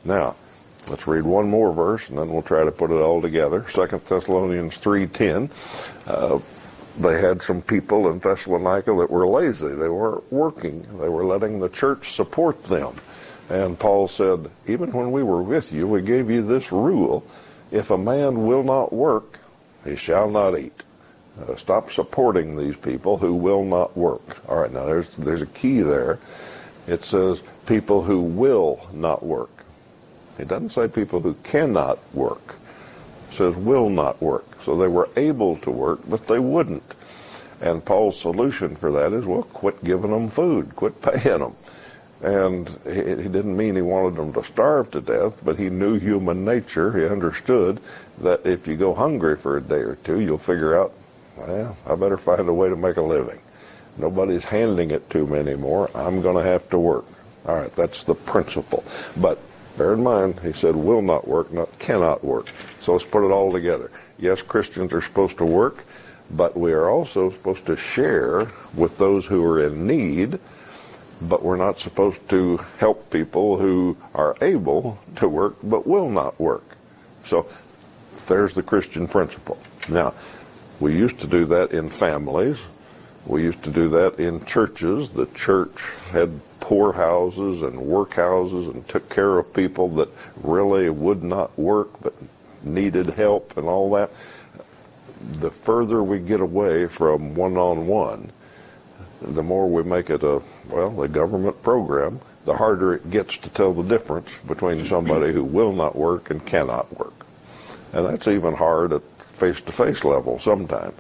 Now, 0.05 0.37
let's 0.91 1.07
read 1.07 1.25
one 1.25 1.49
more 1.49 1.73
verse, 1.73 2.09
and 2.09 2.19
then 2.19 2.31
we'll 2.31 2.43
try 2.43 2.65
to 2.65 2.73
put 2.73 2.91
it 2.91 3.01
all 3.01 3.23
together. 3.23 3.69
Second 3.69 4.03
Thessalonians 4.05 4.79
3.10. 4.79 5.51
Uh, 6.07 6.41
they 6.99 7.21
had 7.21 7.43
some 7.43 7.63
people 7.63 8.11
in 8.11 8.19
Thessalonica 8.19 8.93
that 8.93 9.11
were 9.11 9.27
lazy. 9.27 9.69
They 9.69 9.89
weren't 9.89 10.33
working. 10.33 10.83
They 10.99 11.09
were 11.09 11.25
letting 11.25 11.61
the 11.61 11.69
church 11.69 12.11
support 12.11 12.65
them. 12.65 12.95
And 13.49 13.79
Paul 13.79 14.09
said, 14.09 14.51
even 14.67 14.93
when 14.93 15.13
we 15.13 15.23
were 15.23 15.43
with 15.43 15.73
you, 15.73 15.87
we 15.87 16.03
gave 16.03 16.29
you 16.29 16.43
this 16.43 16.73
rule. 16.73 17.25
If 17.71 17.91
a 17.91 17.99
man 17.99 18.47
will 18.47 18.63
not 18.63 18.93
work, 18.93 19.39
he 19.85 19.97
shall 19.97 20.29
not 20.29 20.59
eat. 20.59 20.83
Uh, 21.47 21.55
stop 21.57 21.91
supporting 21.91 22.57
these 22.57 22.77
people 22.77 23.19
who 23.19 23.35
will 23.35 23.65
not 23.65 23.97
work. 23.97 24.49
All 24.49 24.61
right, 24.61 24.73
now 24.73 24.85
there's 24.85 25.15
there's 25.17 25.43
a 25.43 25.47
key 25.47 25.81
there. 25.81 26.19
It 26.87 27.05
says 27.05 27.43
people 27.67 28.03
who 28.03 28.21
will 28.21 28.87
not 28.93 29.23
work. 29.23 29.51
It 30.39 30.49
doesn't 30.49 30.71
say 30.71 30.89
people 30.89 31.21
who 31.21 31.35
cannot 31.45 31.99
work. 32.15 32.57
It 33.29 33.35
says 33.35 33.57
will 33.57 33.91
not 33.91 34.21
work. 34.23 34.47
So 34.63 34.77
they 34.77 34.89
were 34.89 35.09
able 35.17 35.57
to 35.59 35.71
work, 35.71 36.01
but 36.09 36.27
they 36.27 36.39
wouldn't. 36.39 36.95
And 37.61 37.85
Paul's 37.85 38.21
solution 38.21 38.77
for 38.77 38.93
that 38.93 39.13
is, 39.13 39.27
well, 39.27 39.43
quit 39.43 39.83
giving 39.85 40.11
them 40.11 40.31
food, 40.31 40.75
quit 40.77 41.01
paying 41.03 41.41
them. 41.41 41.55
And 42.23 42.69
he, 42.85 43.23
he 43.23 43.29
didn't 43.29 43.57
mean 43.57 43.77
he 43.77 43.83
wanted 43.83 44.17
them 44.17 44.33
to 44.33 44.43
starve 44.43 44.91
to 44.93 45.01
death, 45.01 45.45
but 45.45 45.57
he 45.57 45.71
knew 45.71 45.99
human 45.99 46.45
nature. 46.45 46.99
He 46.99 47.07
understood 47.07 47.81
that 48.23 48.45
if 48.45 48.67
you 48.67 48.77
go 48.77 48.95
hungry 48.95 49.37
for 49.37 49.57
a 49.57 49.61
day 49.61 49.81
or 49.81 49.97
two, 49.97 50.21
you'll 50.21 50.39
figure 50.39 50.77
out 50.77 50.93
well, 51.39 51.77
I 51.89 51.95
better 51.95 52.17
find 52.17 52.49
a 52.49 52.55
way 52.55 52.69
to 52.69 52.77
make 52.77 52.97
a 52.97 53.03
living. 53.03 53.39
Nobody's 53.99 54.45
handing 54.45 54.91
it 54.91 55.09
to 55.11 55.27
me 55.27 55.39
anymore. 55.39 55.91
I'm 55.95 56.23
going 56.23 56.37
to 56.37 56.49
have 56.49 56.69
to 56.71 56.79
work. 56.79 57.05
All 57.47 57.57
right, 57.57 57.75
that's 57.75 58.05
the 58.05 58.15
principle. 58.15 58.85
But 59.17 59.39
bear 59.77 59.95
in 59.95 60.03
mind, 60.03 60.41
he 60.41 60.53
said 60.53 60.77
will 60.77 61.03
not 61.03 61.27
work, 61.27 61.53
not 61.53 61.79
cannot 61.79 62.23
work. 62.23 62.49
So 62.81 62.93
let's 62.93 63.05
put 63.05 63.27
it 63.27 63.33
all 63.33 63.53
together. 63.53 63.91
Yes, 64.19 64.43
Christians 64.43 64.93
are 64.93 65.01
supposed 65.01 65.39
to 65.39 65.45
work, 65.45 65.85
but 66.31 66.57
we 66.57 66.73
are 66.73 66.89
also 66.89 67.31
supposed 67.31 67.67
to 67.67 67.77
share 67.77 68.49
with 68.77 68.99
those 68.99 69.27
who 69.27 69.45
are 69.45 69.67
in 69.67 69.87
need, 69.87 70.39
but 71.23 71.43
we're 71.43 71.57
not 71.57 71.79
supposed 71.79 72.29
to 72.31 72.59
help 72.79 73.11
people 73.11 73.59
who 73.59 73.97
are 74.15 74.37
able 74.43 74.99
to 75.17 75.29
work 75.29 75.57
but 75.63 75.87
will 75.87 76.11
not 76.11 76.39
work. 76.39 76.77
So 77.25 77.49
there's 78.27 78.55
the 78.55 78.63
Christian 78.63 79.09
principle. 79.09 79.59
Now, 79.89 80.15
we 80.81 80.97
used 80.97 81.21
to 81.21 81.27
do 81.27 81.45
that 81.47 81.73
in 81.73 81.91
families. 81.91 82.65
We 83.27 83.43
used 83.43 83.65
to 83.65 83.71
do 83.71 83.89
that 83.91 84.19
in 84.19 84.45
churches. 84.45 85.11
The 85.11 85.27
church 85.27 85.83
had 86.11 86.41
poor 86.61 86.93
houses 86.93 87.63
and 87.63 87.79
workhouses 87.79 88.73
and 88.73 88.87
took 88.89 89.09
care 89.11 89.39
of 89.39 89.53
people 89.55 89.89
that 89.91 90.09
really 90.43 90.89
would 90.91 91.23
not 91.23 91.59
work 91.59 91.89
but 92.03 92.15
needed 92.63 93.07
help 93.11 93.57
and 93.57 93.67
all 93.67 93.91
that. 93.93 94.11
The 95.41 95.51
further 95.51 96.03
we 96.03 96.21
get 96.21 96.41
away 96.41 96.87
from 96.87 97.35
one-on-one, 97.35 98.31
the 99.21 99.43
more 99.43 99.69
we 99.69 99.83
make 99.83 100.11
it 100.11 100.23
a, 100.23 100.41
well, 100.71 101.03
a 101.03 101.09
government 101.09 101.63
program, 101.63 102.21
the 102.45 102.57
harder 102.57 102.95
it 102.95 103.11
gets 103.11 103.37
to 103.39 103.51
tell 103.51 103.73
the 103.73 103.83
difference 103.83 104.35
between 104.47 104.85
somebody 104.85 105.33
who 105.33 105.45
will 105.45 105.73
not 105.73 105.97
work 105.97 106.31
and 106.31 106.47
cannot 106.47 106.97
work. 106.97 107.27
And 107.93 108.07
that's 108.07 108.29
even 108.29 108.55
hard 108.55 108.93
at 108.93 109.18
face-to-face 109.39 110.05
level 110.05 110.39
sometimes. 110.39 110.99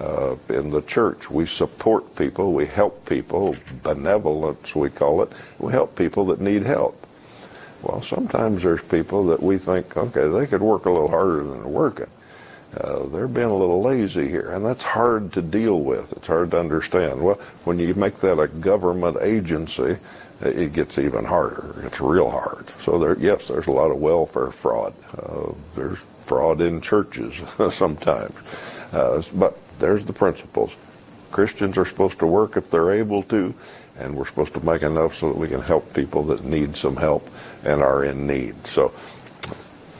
Uh, 0.00 0.34
in 0.48 0.70
the 0.70 0.82
church, 0.82 1.30
we 1.30 1.46
support 1.46 2.16
people, 2.16 2.52
we 2.52 2.66
help 2.66 3.06
people, 3.06 3.54
benevolence 3.82 4.74
we 4.74 4.90
call 4.90 5.22
it. 5.22 5.30
We 5.58 5.72
help 5.72 5.96
people 5.96 6.24
that 6.26 6.40
need 6.40 6.64
help. 6.64 6.96
Well, 7.82 8.02
sometimes 8.02 8.62
there's 8.62 8.82
people 8.82 9.26
that 9.26 9.42
we 9.42 9.58
think, 9.58 9.96
okay, 9.96 10.26
they 10.26 10.46
could 10.46 10.62
work 10.62 10.86
a 10.86 10.90
little 10.90 11.08
harder 11.08 11.44
than 11.44 11.60
they're 11.60 11.68
working. 11.68 12.08
Uh, 12.76 13.06
they're 13.06 13.28
being 13.28 13.50
a 13.50 13.56
little 13.56 13.82
lazy 13.82 14.28
here, 14.28 14.50
and 14.50 14.64
that's 14.66 14.82
hard 14.82 15.32
to 15.34 15.42
deal 15.42 15.80
with. 15.80 16.12
It's 16.16 16.26
hard 16.26 16.50
to 16.52 16.58
understand. 16.58 17.22
Well, 17.22 17.36
when 17.64 17.78
you 17.78 17.94
make 17.94 18.16
that 18.16 18.40
a 18.40 18.48
government 18.48 19.18
agency, 19.20 19.96
it 20.40 20.72
gets 20.72 20.98
even 20.98 21.24
harder. 21.24 21.86
It's 21.86 22.00
real 22.00 22.30
hard. 22.30 22.68
So 22.80 22.98
there, 22.98 23.16
yes, 23.18 23.46
there's 23.46 23.68
a 23.68 23.70
lot 23.70 23.92
of 23.92 23.98
welfare 23.98 24.50
fraud. 24.50 24.92
Uh, 25.16 25.52
there's 25.76 26.02
fraud 26.24 26.60
in 26.60 26.80
churches 26.80 27.40
sometimes, 27.74 28.34
uh, 28.92 29.22
but 29.34 29.56
there's 29.78 30.04
the 30.04 30.12
principles. 30.12 30.74
Christians 31.30 31.76
are 31.78 31.84
supposed 31.84 32.18
to 32.20 32.26
work 32.26 32.56
if 32.56 32.70
they're 32.70 32.92
able 32.92 33.22
to, 33.24 33.54
and 33.98 34.14
we're 34.16 34.26
supposed 34.26 34.54
to 34.54 34.64
make 34.64 34.82
enough 34.82 35.14
so 35.14 35.28
that 35.30 35.38
we 35.38 35.48
can 35.48 35.60
help 35.60 35.92
people 35.94 36.22
that 36.24 36.44
need 36.44 36.76
some 36.76 36.96
help 36.96 37.28
and 37.64 37.82
are 37.82 38.04
in 38.04 38.26
need. 38.26 38.66
So 38.66 38.92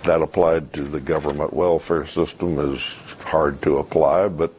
that 0.04 0.22
applied 0.22 0.72
to 0.74 0.82
the 0.82 1.00
government 1.00 1.52
welfare 1.52 2.06
system 2.06 2.58
is 2.58 2.80
hard 3.24 3.60
to 3.62 3.78
apply, 3.78 4.28
but 4.28 4.52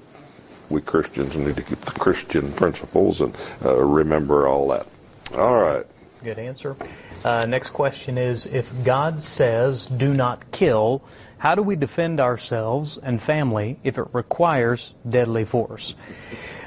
we 0.69 0.81
Christians 0.81 1.37
need 1.37 1.55
to 1.55 1.61
keep 1.61 1.79
the 1.79 1.91
Christian 1.91 2.51
principles 2.53 3.21
and 3.21 3.35
uh, 3.63 3.77
remember 3.77 4.47
all 4.47 4.67
that. 4.69 4.87
All 5.37 5.61
right. 5.61 5.85
Good 6.23 6.39
answer. 6.39 6.75
Uh, 7.23 7.45
next 7.45 7.69
question 7.69 8.17
is 8.17 8.45
If 8.45 8.83
God 8.83 9.21
says, 9.21 9.85
do 9.85 10.13
not 10.13 10.51
kill, 10.51 11.03
how 11.37 11.55
do 11.55 11.61
we 11.61 11.75
defend 11.75 12.19
ourselves 12.19 12.97
and 12.97 13.21
family 13.21 13.77
if 13.83 13.97
it 13.97 14.07
requires 14.13 14.95
deadly 15.07 15.45
force? 15.45 15.95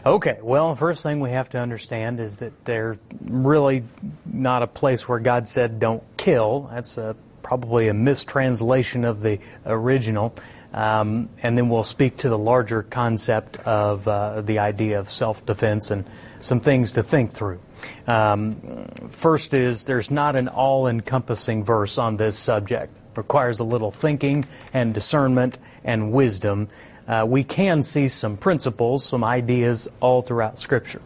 Okay, 0.05 0.39
well, 0.43 0.75
first 0.75 1.03
thing 1.03 1.21
we 1.21 1.31
have 1.31 1.51
to 1.51 1.59
understand 1.59 2.21
is 2.21 2.37
that 2.37 2.65
they're 2.65 2.99
really 3.25 3.83
not 4.25 4.63
a 4.63 4.67
place 4.67 5.09
where 5.09 5.19
God 5.19 5.49
said 5.49 5.81
don't 5.81 6.03
kill. 6.17 6.71
That's 6.73 6.99
a 6.99 7.17
probably 7.43 7.89
a 7.89 7.95
mistranslation 7.95 9.05
of 9.05 9.23
the 9.23 9.39
original. 9.65 10.35
Um, 10.73 11.31
and 11.43 11.57
then 11.57 11.71
we'll 11.71 11.83
speak 11.83 12.19
to 12.19 12.29
the 12.29 12.37
larger 12.37 12.83
concept 12.83 13.57
of 13.59 14.07
uh, 14.07 14.43
the 14.43 14.59
idea 14.59 15.01
of 15.01 15.11
self-defense 15.11 15.91
and 15.91 16.05
some 16.41 16.61
things 16.61 16.93
to 16.93 17.03
think 17.03 17.33
through. 17.33 17.61
Um, 18.07 18.87
first 19.11 19.55
is 19.55 19.87
there's 19.87 20.11
not 20.11 20.37
an 20.37 20.49
all-encompassing 20.49 21.65
verse 21.65 21.97
on 21.97 22.19
this 22.19 22.37
subject. 22.37 22.95
Requires 23.19 23.59
a 23.59 23.65
little 23.65 23.91
thinking 23.91 24.45
and 24.73 24.95
discernment 24.95 25.59
and 25.83 26.13
wisdom. 26.13 26.69
Uh, 27.09 27.25
we 27.27 27.43
can 27.43 27.83
see 27.83 28.07
some 28.07 28.37
principles, 28.37 29.05
some 29.05 29.25
ideas 29.25 29.89
all 29.99 30.23
throughout 30.23 30.61
Scripture. 30.61 31.03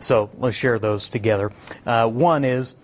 So 0.00 0.28
let's 0.36 0.54
share 0.54 0.78
those 0.78 1.08
together. 1.08 1.50
Uh, 1.86 2.06
one 2.06 2.44
is 2.44 2.76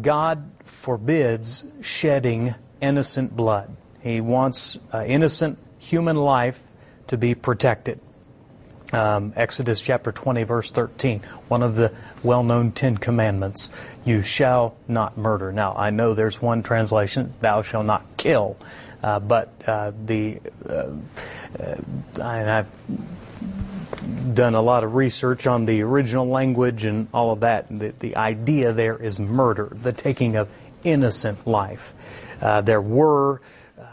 God 0.00 0.50
forbids 0.64 1.66
shedding 1.82 2.54
innocent 2.80 3.36
blood. 3.36 3.76
He 4.00 4.22
wants 4.22 4.78
uh, 4.94 5.04
innocent 5.04 5.58
human 5.78 6.16
life 6.16 6.62
to 7.08 7.18
be 7.18 7.34
protected. 7.34 8.00
Um, 8.92 9.32
Exodus 9.36 9.80
chapter 9.80 10.12
20, 10.12 10.42
verse 10.42 10.70
13, 10.70 11.20
one 11.48 11.62
of 11.62 11.76
the 11.76 11.92
well 12.22 12.42
known 12.42 12.72
Ten 12.72 12.98
Commandments. 12.98 13.70
You 14.04 14.20
shall 14.20 14.76
not 14.86 15.16
murder. 15.16 15.50
Now, 15.52 15.74
I 15.74 15.90
know 15.90 16.14
there's 16.14 16.42
one 16.42 16.62
translation, 16.62 17.32
thou 17.40 17.62
shalt 17.62 17.86
not 17.86 18.04
kill, 18.16 18.56
uh, 19.02 19.20
but 19.20 19.50
uh, 19.66 19.92
the, 20.04 20.40
uh, 20.68 20.90
uh, 21.58 21.76
I've 22.22 22.68
done 24.34 24.54
a 24.54 24.62
lot 24.62 24.84
of 24.84 24.94
research 24.94 25.46
on 25.46 25.66
the 25.66 25.82
original 25.82 26.26
language 26.26 26.84
and 26.84 27.08
all 27.12 27.32
of 27.32 27.40
that. 27.40 27.66
The, 27.68 27.94
the 27.98 28.16
idea 28.16 28.72
there 28.72 28.96
is 28.96 29.18
murder, 29.18 29.68
the 29.72 29.92
taking 29.92 30.36
of 30.36 30.48
innocent 30.84 31.46
life. 31.46 31.94
Uh, 32.40 32.60
there 32.60 32.80
were, 32.80 33.40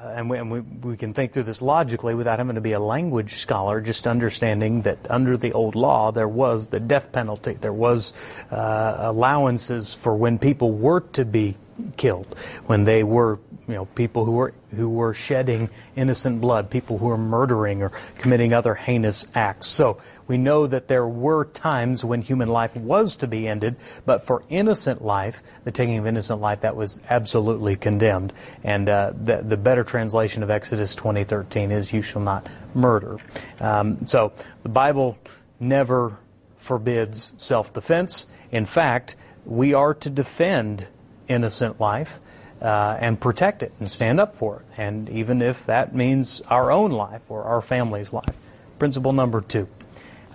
and, 0.03 0.29
we, 0.29 0.37
and 0.37 0.51
we, 0.51 0.59
we, 0.61 0.97
can 0.97 1.13
think 1.13 1.33
through 1.33 1.43
this 1.43 1.61
logically 1.61 2.15
without 2.15 2.39
having 2.39 2.55
to 2.55 2.61
be 2.61 2.71
a 2.71 2.79
language 2.79 3.35
scholar, 3.35 3.81
just 3.81 4.07
understanding 4.07 4.83
that 4.83 4.97
under 5.09 5.37
the 5.37 5.53
old 5.53 5.75
law 5.75 6.11
there 6.11 6.27
was 6.27 6.69
the 6.69 6.79
death 6.79 7.11
penalty. 7.11 7.53
There 7.53 7.73
was 7.73 8.13
uh, 8.51 8.95
allowances 8.99 9.93
for 9.93 10.15
when 10.15 10.39
people 10.39 10.71
were 10.71 11.01
to 11.13 11.25
be 11.25 11.55
killed, 11.97 12.37
when 12.65 12.83
they 12.83 13.03
were 13.03 13.39
you 13.69 13.75
know, 13.75 13.85
people 13.85 14.25
who 14.25 14.31
were 14.31 14.53
who 14.75 14.89
were 14.89 15.13
shedding 15.13 15.69
innocent 15.95 16.41
blood, 16.41 16.71
people 16.71 16.97
who 16.97 17.05
were 17.05 17.19
murdering 17.19 17.83
or 17.83 17.91
committing 18.17 18.51
other 18.51 18.73
heinous 18.73 19.27
acts. 19.35 19.67
So 19.67 20.01
we 20.27 20.37
know 20.37 20.65
that 20.65 20.87
there 20.87 21.07
were 21.07 21.45
times 21.45 22.03
when 22.03 22.23
human 22.23 22.49
life 22.49 22.75
was 22.75 23.15
to 23.17 23.27
be 23.27 23.47
ended, 23.47 23.75
but 24.07 24.25
for 24.25 24.41
innocent 24.49 25.03
life, 25.03 25.43
the 25.65 25.71
taking 25.71 25.99
of 25.99 26.07
innocent 26.07 26.41
life, 26.41 26.61
that 26.61 26.75
was 26.75 26.99
absolutely 27.11 27.75
condemned. 27.75 28.33
And 28.63 28.89
uh, 28.89 29.13
the, 29.15 29.43
the 29.43 29.57
better 29.57 29.83
translation 29.83 30.41
of 30.41 30.49
Exodus 30.49 30.95
20:13 30.95 31.71
is, 31.71 31.93
"You 31.93 32.01
shall 32.01 32.23
not 32.23 32.47
murder." 32.73 33.17
Um, 33.59 34.03
so 34.07 34.33
the 34.63 34.69
Bible 34.69 35.15
never 35.59 36.17
forbids 36.57 37.33
self-defense. 37.37 38.25
In 38.51 38.65
fact, 38.65 39.15
we 39.45 39.75
are 39.75 39.93
to 39.93 40.09
defend 40.09 40.87
innocent 41.29 41.79
life. 41.79 42.19
Uh, 42.61 42.97
and 42.99 43.21
protect 43.21 43.63
it 43.63 43.71
and 43.79 43.89
stand 43.89 44.19
up 44.19 44.33
for 44.33 44.57
it. 44.57 44.65
And 44.75 45.07
even 45.07 45.41
if 45.41 45.67
that 45.67 45.95
means 45.95 46.41
our 46.49 46.73
own 46.73 46.91
life 46.91 47.21
or 47.29 47.43
our 47.43 47.61
family's 47.61 48.11
life. 48.11 48.35
Principle 48.77 49.13
number 49.13 49.39
two 49.39 49.69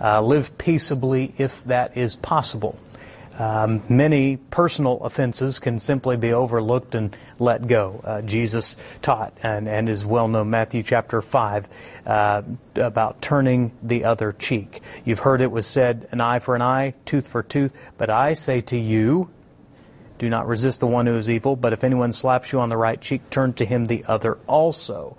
uh, 0.01 0.21
live 0.21 0.57
peaceably 0.57 1.33
if 1.37 1.63
that 1.65 1.97
is 1.97 2.15
possible. 2.15 2.79
Um, 3.37 3.83
many 3.89 4.37
personal 4.37 5.03
offenses 5.03 5.59
can 5.59 5.77
simply 5.77 6.15
be 6.15 6.31
overlooked 6.31 6.95
and 6.95 7.15
let 7.37 7.67
go. 7.67 7.99
Uh, 8.01 8.21
Jesus 8.21 8.77
taught 9.01 9.33
and, 9.43 9.67
and 9.67 9.89
is 9.89 10.05
well 10.05 10.29
known 10.29 10.49
Matthew 10.49 10.83
chapter 10.83 11.21
5 11.21 11.67
uh, 12.05 12.43
about 12.75 13.21
turning 13.21 13.73
the 13.83 14.05
other 14.05 14.31
cheek. 14.31 14.81
You've 15.03 15.19
heard 15.19 15.41
it 15.41 15.51
was 15.51 15.67
said, 15.67 16.07
an 16.11 16.21
eye 16.21 16.39
for 16.39 16.55
an 16.55 16.61
eye, 16.61 16.93
tooth 17.03 17.27
for 17.27 17.43
tooth, 17.43 17.77
but 17.97 18.09
I 18.09 18.33
say 18.33 18.61
to 18.61 18.77
you, 18.77 19.29
do 20.17 20.29
not 20.29 20.47
resist 20.47 20.79
the 20.79 20.87
one 20.87 21.05
who 21.05 21.15
is 21.15 21.29
evil, 21.29 21.55
but 21.55 21.73
if 21.73 21.83
anyone 21.83 22.11
slaps 22.11 22.51
you 22.51 22.59
on 22.59 22.69
the 22.69 22.77
right 22.77 22.99
cheek, 22.99 23.29
turn 23.29 23.53
to 23.53 23.65
him 23.65 23.85
the 23.85 24.05
other 24.07 24.37
also. 24.47 25.17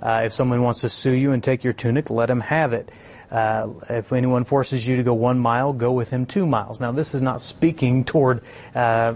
Uh, 0.00 0.22
if 0.24 0.32
someone 0.32 0.62
wants 0.62 0.82
to 0.82 0.88
sue 0.88 1.12
you 1.12 1.32
and 1.32 1.42
take 1.42 1.64
your 1.64 1.72
tunic, 1.72 2.08
let 2.10 2.30
him 2.30 2.40
have 2.40 2.72
it. 2.72 2.90
Uh, 3.30 3.68
if 3.90 4.12
anyone 4.12 4.42
forces 4.42 4.86
you 4.88 4.96
to 4.96 5.02
go 5.02 5.12
one 5.12 5.38
mile, 5.38 5.72
go 5.74 5.92
with 5.92 6.08
him 6.08 6.24
two 6.24 6.46
miles. 6.46 6.80
Now, 6.80 6.92
this 6.92 7.14
is 7.14 7.20
not 7.20 7.42
speaking 7.42 8.04
toward 8.04 8.40
uh, 8.74 9.14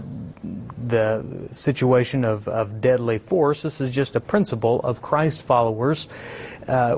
the 0.77 1.25
situation 1.49 2.23
of, 2.23 2.47
of, 2.47 2.79
deadly 2.79 3.17
force. 3.17 3.63
This 3.63 3.81
is 3.81 3.91
just 3.91 4.15
a 4.15 4.19
principle 4.19 4.81
of 4.81 5.01
Christ 5.01 5.41
followers. 5.41 6.07
Uh, 6.67 6.95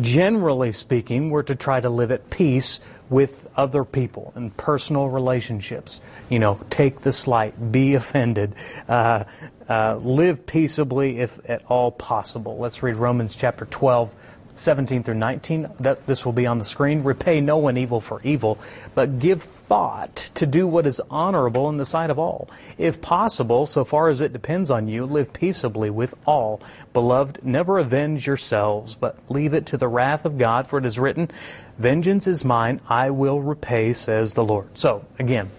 generally 0.00 0.72
speaking, 0.72 1.28
we're 1.28 1.42
to 1.42 1.54
try 1.54 1.80
to 1.80 1.90
live 1.90 2.10
at 2.10 2.30
peace 2.30 2.80
with 3.10 3.48
other 3.56 3.84
people 3.84 4.32
in 4.36 4.50
personal 4.50 5.08
relationships. 5.08 6.00
You 6.30 6.38
know, 6.38 6.58
take 6.70 7.00
the 7.00 7.12
slight, 7.12 7.72
be 7.72 7.94
offended, 7.94 8.54
uh, 8.88 9.24
uh, 9.68 9.96
live 9.96 10.46
peaceably 10.46 11.20
if 11.20 11.38
at 11.48 11.64
all 11.66 11.90
possible. 11.90 12.58
Let's 12.58 12.82
read 12.82 12.96
Romans 12.96 13.36
chapter 13.36 13.64
12 13.64 14.14
17 14.56 15.02
through 15.02 15.14
19. 15.14 15.68
That, 15.80 16.06
this 16.06 16.24
will 16.24 16.32
be 16.32 16.46
on 16.46 16.58
the 16.58 16.64
screen. 16.64 17.02
Repay 17.02 17.40
no 17.40 17.58
one 17.58 17.76
evil 17.76 18.00
for 18.00 18.20
evil, 18.22 18.58
but 18.94 19.18
give 19.18 19.42
thought 19.42 20.16
to 20.34 20.46
do 20.46 20.66
what 20.66 20.86
is 20.86 21.00
honorable 21.10 21.68
in 21.68 21.76
the 21.76 21.84
sight 21.84 22.10
of 22.10 22.18
all. 22.18 22.48
If 22.78 23.00
possible, 23.00 23.66
so 23.66 23.84
far 23.84 24.08
as 24.08 24.20
it 24.20 24.32
depends 24.32 24.70
on 24.70 24.88
you, 24.88 25.06
live 25.06 25.32
peaceably 25.32 25.90
with 25.90 26.14
all. 26.26 26.60
Beloved, 26.92 27.44
never 27.44 27.78
avenge 27.78 28.26
yourselves, 28.26 28.94
but 28.94 29.18
leave 29.28 29.54
it 29.54 29.66
to 29.66 29.76
the 29.76 29.88
wrath 29.88 30.24
of 30.24 30.38
God, 30.38 30.66
for 30.66 30.78
it 30.78 30.84
is 30.84 30.98
written, 30.98 31.30
Vengeance 31.78 32.26
is 32.26 32.44
mine, 32.44 32.80
I 32.88 33.10
will 33.10 33.40
repay, 33.40 33.92
says 33.92 34.34
the 34.34 34.44
Lord. 34.44 34.78
So, 34.78 35.04
again, 35.18 35.50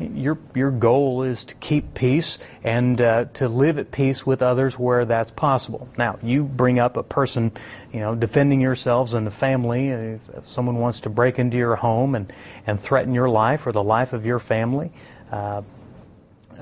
your 0.00 0.38
your 0.54 0.70
goal 0.70 1.22
is 1.22 1.44
to 1.44 1.54
keep 1.56 1.94
peace 1.94 2.38
and 2.64 3.00
uh, 3.00 3.26
to 3.34 3.48
live 3.48 3.78
at 3.78 3.90
peace 3.90 4.24
with 4.26 4.42
others 4.42 4.78
where 4.78 5.04
that's 5.04 5.30
possible. 5.30 5.88
Now, 5.98 6.18
you 6.22 6.44
bring 6.44 6.78
up 6.78 6.96
a 6.96 7.02
person, 7.02 7.52
you 7.92 8.00
know, 8.00 8.14
defending 8.14 8.60
yourselves 8.60 9.14
and 9.14 9.26
the 9.26 9.30
family. 9.30 9.88
If, 9.88 10.20
if 10.30 10.48
someone 10.48 10.76
wants 10.76 11.00
to 11.00 11.10
break 11.10 11.38
into 11.38 11.58
your 11.58 11.76
home 11.76 12.14
and 12.14 12.32
and 12.66 12.80
threaten 12.80 13.14
your 13.14 13.28
life 13.28 13.66
or 13.66 13.72
the 13.72 13.84
life 13.84 14.12
of 14.12 14.24
your 14.26 14.38
family. 14.38 14.90
Uh, 15.30 15.62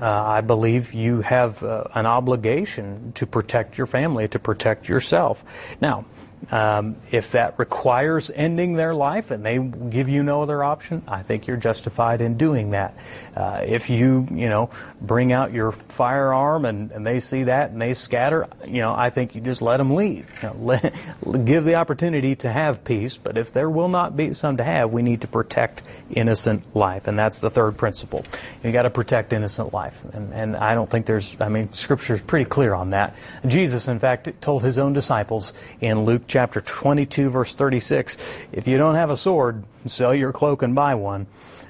uh, 0.01 0.05
I 0.05 0.41
believe 0.41 0.93
you 0.93 1.21
have 1.21 1.61
uh, 1.61 1.83
an 1.93 2.05
obligation 2.05 3.11
to 3.13 3.25
protect 3.25 3.77
your 3.77 3.87
family, 3.87 4.27
to 4.29 4.39
protect 4.39 4.87
yourself. 4.87 5.43
Now, 5.81 6.05
Um, 6.51 6.95
if 7.11 7.33
that 7.33 7.59
requires 7.59 8.31
ending 8.31 8.73
their 8.73 8.95
life 8.95 9.29
and 9.29 9.45
they 9.45 9.57
give 9.57 10.07
you 10.09 10.23
no 10.23 10.41
other 10.41 10.63
option, 10.63 11.03
I 11.07 11.21
think 11.21 11.47
you're 11.47 11.57
justified 11.57 12.21
in 12.21 12.37
doing 12.37 12.71
that. 12.71 12.95
Uh, 13.35 13.63
if 13.65 13.89
you, 13.89 14.27
you 14.31 14.49
know, 14.49 14.69
bring 15.01 15.31
out 15.33 15.51
your 15.51 15.73
firearm 15.73 16.65
and, 16.65 16.91
and 16.91 17.05
they 17.05 17.19
see 17.19 17.43
that 17.43 17.71
and 17.71 17.81
they 17.81 17.93
scatter, 17.93 18.47
you 18.65 18.81
know, 18.81 18.93
I 18.95 19.09
think 19.09 19.35
you 19.35 19.41
just 19.41 19.61
let 19.61 19.77
them 19.77 19.95
leave. 19.95 20.27
You 20.41 20.49
know, 20.49 20.55
let, 20.59 20.95
give 21.45 21.65
the 21.65 21.75
opportunity 21.75 22.35
to 22.37 22.51
have 22.51 22.83
peace, 22.83 23.17
but 23.17 23.37
if 23.37 23.51
there 23.51 23.69
will 23.69 23.89
not 23.89 24.15
be 24.15 24.33
some 24.33 24.57
to 24.57 24.63
have, 24.63 24.91
we 24.91 25.01
need 25.01 25.21
to 25.21 25.27
protect 25.27 25.83
innocent 26.09 26.75
life. 26.75 27.07
And 27.07 27.19
that's 27.19 27.41
the 27.41 27.49
third 27.49 27.77
principle. 27.77 28.25
You 28.63 28.71
got 28.71 28.83
to 28.83 28.89
protect 28.89 29.33
innocent 29.33 29.73
life. 29.73 30.01
And, 30.13 30.33
and 30.33 30.55
I 30.55 30.73
don't 30.73 30.89
think 30.89 31.05
there's, 31.05 31.39
I 31.41 31.49
mean, 31.49 31.73
Scripture 31.73 32.15
is 32.15 32.21
pretty 32.21 32.45
clear 32.45 32.73
on 32.73 32.91
that. 32.91 33.15
Jesus, 33.45 33.87
in 33.87 33.99
fact, 33.99 34.29
told 34.41 34.63
his 34.63 34.79
own 34.79 34.93
disciples 34.93 35.53
in 35.81 36.05
Luke 36.05 36.27
chapter 36.29 36.61
22, 36.61 37.29
verse 37.29 37.53
36, 37.55 38.17
if 38.53 38.67
you 38.67 38.77
don't 38.77 38.95
have 38.95 39.09
a 39.09 39.17
sword, 39.17 39.63
sell 39.87 40.13
your 40.13 40.31
cloak 40.31 40.61
and 40.61 40.75
buy 40.75 40.95
one. 40.95 41.27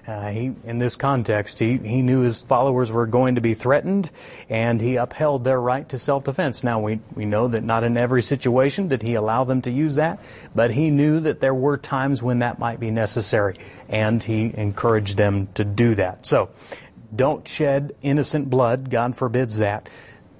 Uh, 0.07 0.29
he, 0.29 0.51
in 0.63 0.79
this 0.79 0.95
context, 0.95 1.59
he, 1.59 1.77
he 1.77 2.01
knew 2.01 2.21
his 2.21 2.41
followers 2.41 2.91
were 2.91 3.05
going 3.05 3.35
to 3.35 3.41
be 3.41 3.53
threatened, 3.53 4.09
and 4.49 4.81
he 4.81 4.95
upheld 4.95 5.43
their 5.43 5.61
right 5.61 5.87
to 5.87 5.99
self-defense. 5.99 6.63
Now, 6.63 6.79
we, 6.79 6.99
we 7.13 7.25
know 7.25 7.47
that 7.47 7.63
not 7.63 7.83
in 7.83 7.95
every 7.95 8.23
situation 8.23 8.87
did 8.87 9.03
he 9.03 9.13
allow 9.13 9.43
them 9.43 9.61
to 9.63 9.71
use 9.71 9.95
that, 9.95 10.19
but 10.55 10.71
he 10.71 10.89
knew 10.89 11.19
that 11.19 11.41
there 11.41 11.53
were 11.53 11.77
times 11.77 12.23
when 12.23 12.39
that 12.39 12.57
might 12.57 12.79
be 12.79 12.89
necessary, 12.89 13.57
and 13.87 14.23
he 14.23 14.51
encouraged 14.55 15.15
them 15.15 15.47
to 15.53 15.63
do 15.63 15.93
that. 15.95 16.25
So, 16.25 16.49
don't 17.15 17.47
shed 17.47 17.95
innocent 18.01 18.49
blood. 18.49 18.89
God 18.89 19.15
forbids 19.15 19.57
that 19.57 19.89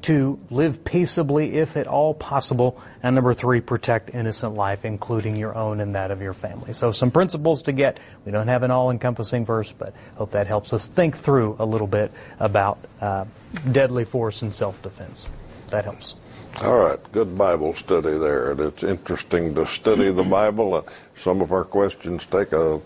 to 0.01 0.39
live 0.49 0.85
peaceably 0.85 1.57
if 1.57 1.75
at 1.75 1.87
all 1.87 2.13
possible. 2.13 2.81
And 3.03 3.15
number 3.15 3.33
three, 3.33 3.61
protect 3.61 4.13
innocent 4.15 4.55
life, 4.55 4.85
including 4.85 5.35
your 5.35 5.55
own 5.55 5.79
and 5.79 5.95
that 5.95 6.11
of 6.11 6.21
your 6.21 6.33
family. 6.33 6.73
So 6.73 6.91
some 6.91 7.11
principles 7.11 7.63
to 7.63 7.71
get. 7.71 7.99
We 8.25 8.31
don't 8.31 8.47
have 8.47 8.63
an 8.63 8.71
all-encompassing 8.71 9.45
verse, 9.45 9.71
but 9.71 9.93
hope 10.15 10.31
that 10.31 10.47
helps 10.47 10.73
us 10.73 10.87
think 10.87 11.15
through 11.15 11.57
a 11.59 11.65
little 11.65 11.87
bit 11.87 12.11
about 12.39 12.79
uh, 13.01 13.25
deadly 13.71 14.05
force 14.05 14.41
and 14.41 14.53
self-defense. 14.53 15.29
That 15.71 15.83
helps. 15.83 16.15
All 16.63 16.77
right, 16.77 16.99
good 17.11 17.37
Bible 17.37 17.73
study 17.73 18.17
there. 18.17 18.51
And 18.51 18.59
it's 18.59 18.83
interesting 18.83 19.55
to 19.55 19.65
study 19.65 20.11
the 20.11 20.23
Bible. 20.23 20.85
Some 21.15 21.41
of 21.41 21.51
our 21.51 21.63
questions 21.63 22.25
take 22.25 22.51
a 22.53 22.79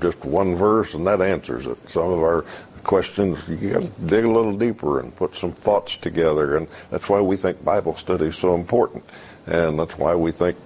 just 0.00 0.24
one 0.24 0.56
verse 0.56 0.94
and 0.94 1.06
that 1.06 1.20
answers 1.20 1.66
it. 1.66 1.76
Some 1.88 2.10
of 2.10 2.18
our 2.20 2.44
questions, 2.84 3.48
you 3.48 3.70
got 3.70 3.82
to 3.82 4.06
dig 4.06 4.24
a 4.24 4.30
little 4.30 4.56
deeper 4.56 5.00
and 5.00 5.14
put 5.16 5.34
some 5.34 5.52
thoughts 5.52 5.96
together. 5.96 6.56
And 6.56 6.68
that's 6.90 7.08
why 7.08 7.20
we 7.20 7.36
think 7.36 7.64
Bible 7.64 7.96
study 7.96 8.26
is 8.26 8.36
so 8.36 8.54
important. 8.54 9.04
And 9.46 9.78
that's 9.78 9.98
why 9.98 10.14
we 10.14 10.30
think 10.30 10.56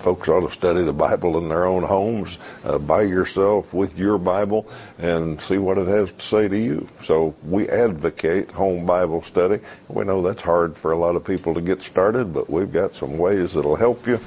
folks 0.00 0.28
ought 0.28 0.40
to 0.40 0.50
study 0.50 0.82
the 0.82 0.92
Bible 0.92 1.36
in 1.36 1.48
their 1.48 1.66
own 1.66 1.82
homes, 1.82 2.38
uh, 2.64 2.78
by 2.78 3.02
yourself 3.02 3.74
with 3.74 3.98
your 3.98 4.16
Bible, 4.16 4.66
and 4.98 5.40
see 5.40 5.58
what 5.58 5.76
it 5.76 5.86
has 5.86 6.10
to 6.10 6.20
say 6.22 6.48
to 6.48 6.58
you. 6.58 6.88
So 7.02 7.34
we 7.44 7.68
advocate 7.68 8.50
home 8.50 8.86
Bible 8.86 9.22
study. 9.22 9.60
We 9.88 10.04
know 10.04 10.22
that's 10.22 10.40
hard 10.42 10.74
for 10.76 10.92
a 10.92 10.96
lot 10.96 11.16
of 11.16 11.24
people 11.24 11.52
to 11.54 11.60
get 11.60 11.82
started, 11.82 12.32
but 12.32 12.48
we've 12.48 12.72
got 12.72 12.94
some 12.94 13.18
ways 13.18 13.52
that'll 13.52 13.76
help 13.76 14.06
you. 14.06 14.18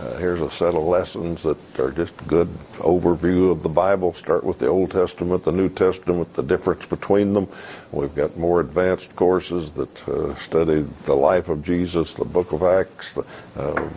Uh, 0.00 0.16
here's 0.16 0.40
a 0.40 0.50
set 0.50 0.74
of 0.74 0.82
lessons 0.82 1.42
that 1.42 1.58
are 1.78 1.90
just 1.90 2.16
good 2.26 2.48
overview 2.78 3.52
of 3.52 3.62
the 3.62 3.68
Bible. 3.68 4.14
Start 4.14 4.44
with 4.44 4.58
the 4.58 4.66
Old 4.66 4.92
Testament, 4.92 5.44
the 5.44 5.52
New 5.52 5.68
Testament, 5.68 6.32
the 6.32 6.42
difference 6.42 6.86
between 6.86 7.34
them. 7.34 7.46
We've 7.92 8.14
got 8.14 8.34
more 8.38 8.60
advanced 8.60 9.14
courses 9.14 9.72
that 9.72 10.08
uh, 10.08 10.34
study 10.36 10.86
the 11.04 11.14
life 11.14 11.50
of 11.50 11.62
Jesus, 11.62 12.14
the 12.14 12.24
Book 12.24 12.52
of 12.52 12.62
Acts, 12.62 13.12
the 13.12 13.26
uh, 13.58 13.88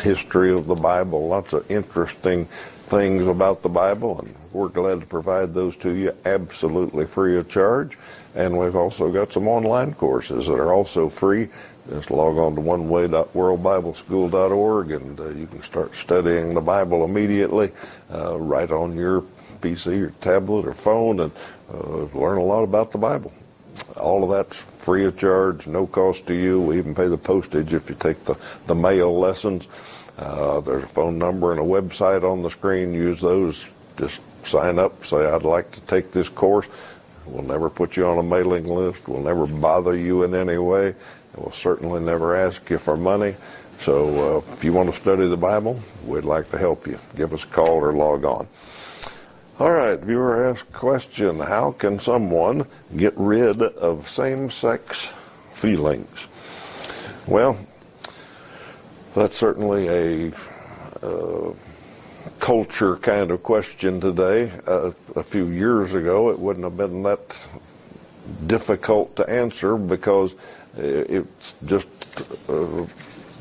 history 0.00 0.52
of 0.52 0.66
the 0.66 0.74
Bible, 0.74 1.28
lots 1.28 1.52
of 1.52 1.70
interesting 1.70 2.46
things 2.46 3.28
about 3.28 3.62
the 3.62 3.68
Bible, 3.68 4.18
and 4.18 4.34
we're 4.56 4.68
glad 4.68 5.00
to 5.00 5.06
provide 5.06 5.54
those 5.54 5.76
to 5.76 5.92
you 5.92 6.12
absolutely 6.24 7.06
free 7.06 7.36
of 7.36 7.48
charge. 7.48 7.96
And 8.34 8.58
we've 8.58 8.76
also 8.76 9.12
got 9.12 9.32
some 9.32 9.48
online 9.48 9.94
courses 9.94 10.46
that 10.46 10.54
are 10.54 10.72
also 10.72 11.08
free 11.08 11.48
just 11.88 12.10
log 12.10 12.36
on 12.36 12.56
to 12.56 12.60
oneway.worldbibleschool.org 12.60 14.90
and 14.90 15.20
uh, 15.20 15.28
you 15.28 15.46
can 15.46 15.62
start 15.62 15.94
studying 15.94 16.52
the 16.54 16.60
Bible 16.60 17.04
immediately 17.04 17.70
uh, 18.12 18.36
right 18.38 18.72
on 18.72 18.96
your 18.96 19.20
PC 19.60 20.08
or 20.08 20.10
tablet 20.20 20.66
or 20.66 20.74
phone 20.74 21.20
and 21.20 21.30
uh, 21.72 22.06
learn 22.18 22.38
a 22.38 22.42
lot 22.42 22.64
about 22.64 22.90
the 22.92 22.98
Bible. 22.98 23.32
All 23.98 24.24
of 24.24 24.30
that's 24.30 24.56
free 24.56 25.04
of 25.04 25.18
charge, 25.18 25.68
no 25.68 25.86
cost 25.86 26.26
to 26.26 26.34
you. 26.34 26.60
We 26.60 26.78
even 26.78 26.94
pay 26.94 27.08
the 27.08 27.18
postage 27.18 27.72
if 27.72 27.88
you 27.88 27.94
take 27.94 28.24
the, 28.24 28.36
the 28.66 28.74
mail 28.74 29.18
lessons. 29.18 29.68
Uh, 30.18 30.60
there's 30.60 30.84
a 30.84 30.88
phone 30.88 31.18
number 31.18 31.52
and 31.52 31.60
a 31.60 31.64
website 31.64 32.24
on 32.24 32.42
the 32.42 32.50
screen. 32.50 32.94
Use 32.94 33.20
those. 33.20 33.66
Just 33.96 34.20
sign 34.46 34.78
up, 34.78 35.04
say, 35.04 35.26
I'd 35.26 35.42
like 35.42 35.70
to 35.72 35.80
take 35.82 36.12
this 36.12 36.28
course. 36.28 36.68
We'll 37.26 37.42
never 37.42 37.68
put 37.68 37.96
you 37.96 38.06
on 38.06 38.18
a 38.18 38.22
mailing 38.22 38.66
list. 38.66 39.08
We'll 39.08 39.22
never 39.22 39.46
bother 39.46 39.96
you 39.96 40.22
in 40.22 40.34
any 40.34 40.58
way. 40.58 40.94
We'll 41.36 41.52
certainly 41.52 42.00
never 42.00 42.36
ask 42.36 42.70
you 42.70 42.78
for 42.78 42.96
money. 42.96 43.34
So 43.78 44.36
uh, 44.36 44.52
if 44.52 44.64
you 44.64 44.72
want 44.72 44.94
to 44.94 44.98
study 44.98 45.28
the 45.28 45.36
Bible, 45.36 45.80
we'd 46.06 46.24
like 46.24 46.48
to 46.50 46.58
help 46.58 46.86
you. 46.86 46.98
Give 47.16 47.32
us 47.32 47.44
a 47.44 47.48
call 47.48 47.74
or 47.74 47.92
log 47.92 48.24
on. 48.24 48.46
All 49.58 49.70
right, 49.70 49.98
viewer 49.98 50.48
asked 50.48 50.72
question, 50.72 51.38
how 51.40 51.72
can 51.72 51.98
someone 51.98 52.66
get 52.96 53.14
rid 53.16 53.62
of 53.62 54.06
same-sex 54.06 55.14
feelings? 55.52 56.26
Well, 57.26 57.58
that's 59.14 59.36
certainly 59.36 59.88
a 59.88 60.32
uh, 61.02 61.52
culture 62.40 62.96
kind 62.96 63.30
of 63.30 63.42
question 63.42 64.00
today. 64.00 64.50
Uh, 64.66 64.92
a 65.14 65.22
few 65.22 65.46
years 65.46 65.94
ago, 65.94 66.30
it 66.30 66.38
wouldn't 66.38 66.64
have 66.64 66.76
been 66.76 67.02
that 67.04 67.46
difficult 68.46 69.16
to 69.16 69.28
answer 69.28 69.76
because 69.76 70.34
it's 70.76 71.54
just 71.64 71.88
uh, 72.50 72.86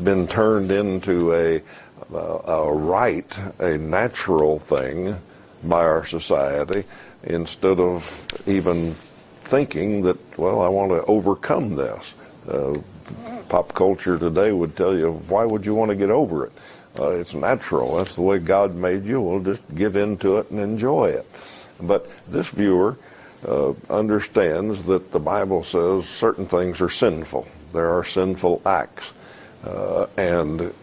been 0.04 0.28
turned 0.28 0.72
into 0.72 1.34
a, 1.34 1.62
a 2.14 2.74
right, 2.74 3.40
a 3.60 3.78
natural 3.78 4.60
thing 4.60 5.16
by 5.64 5.84
our 5.84 6.06
society 6.06 6.84
instead 7.24 7.80
of 7.80 8.28
even 8.48 8.92
thinking 8.92 10.04
that, 10.04 10.18
well, 10.38 10.62
I 10.62 10.70
want 10.70 10.92
to 10.92 11.04
overcome 11.06 11.76
this. 11.76 12.14
Uh, 12.48 12.78
pop 13.50 13.74
culture 13.74 14.18
today 14.18 14.52
would 14.52 14.76
tell 14.76 14.98
you, 14.98 15.14
why 15.28 15.46
would 15.46 15.66
you 15.66 15.76
want 15.76 15.90
to 15.90 15.96
get 15.96 16.10
over 16.10 16.46
it? 16.46 16.52
Uh, 16.98 17.10
it's 17.10 17.34
natural. 17.34 17.98
That's 17.98 18.16
the 18.16 18.22
way 18.22 18.40
God 18.40 18.76
made 18.76 19.04
you. 19.04 19.22
Well, 19.22 19.40
just 19.40 19.76
give 19.76 19.96
into 19.96 20.38
it 20.38 20.50
and 20.52 20.60
enjoy 20.60 21.10
it. 21.10 21.26
But 21.82 22.08
this 22.28 22.50
viewer 22.50 22.98
uh, 23.48 23.74
understands 23.90 24.86
that 24.86 25.12
the 25.12 25.20
Bible 25.20 25.64
says 25.64 26.08
certain 26.08 26.46
things 26.46 26.82
are 26.82 26.90
sinful. 26.90 27.48
There 27.74 27.90
are 27.90 28.04
sinful 28.04 28.62
acts. 28.66 29.12
Uh, 29.66 30.08
and 30.18 30.74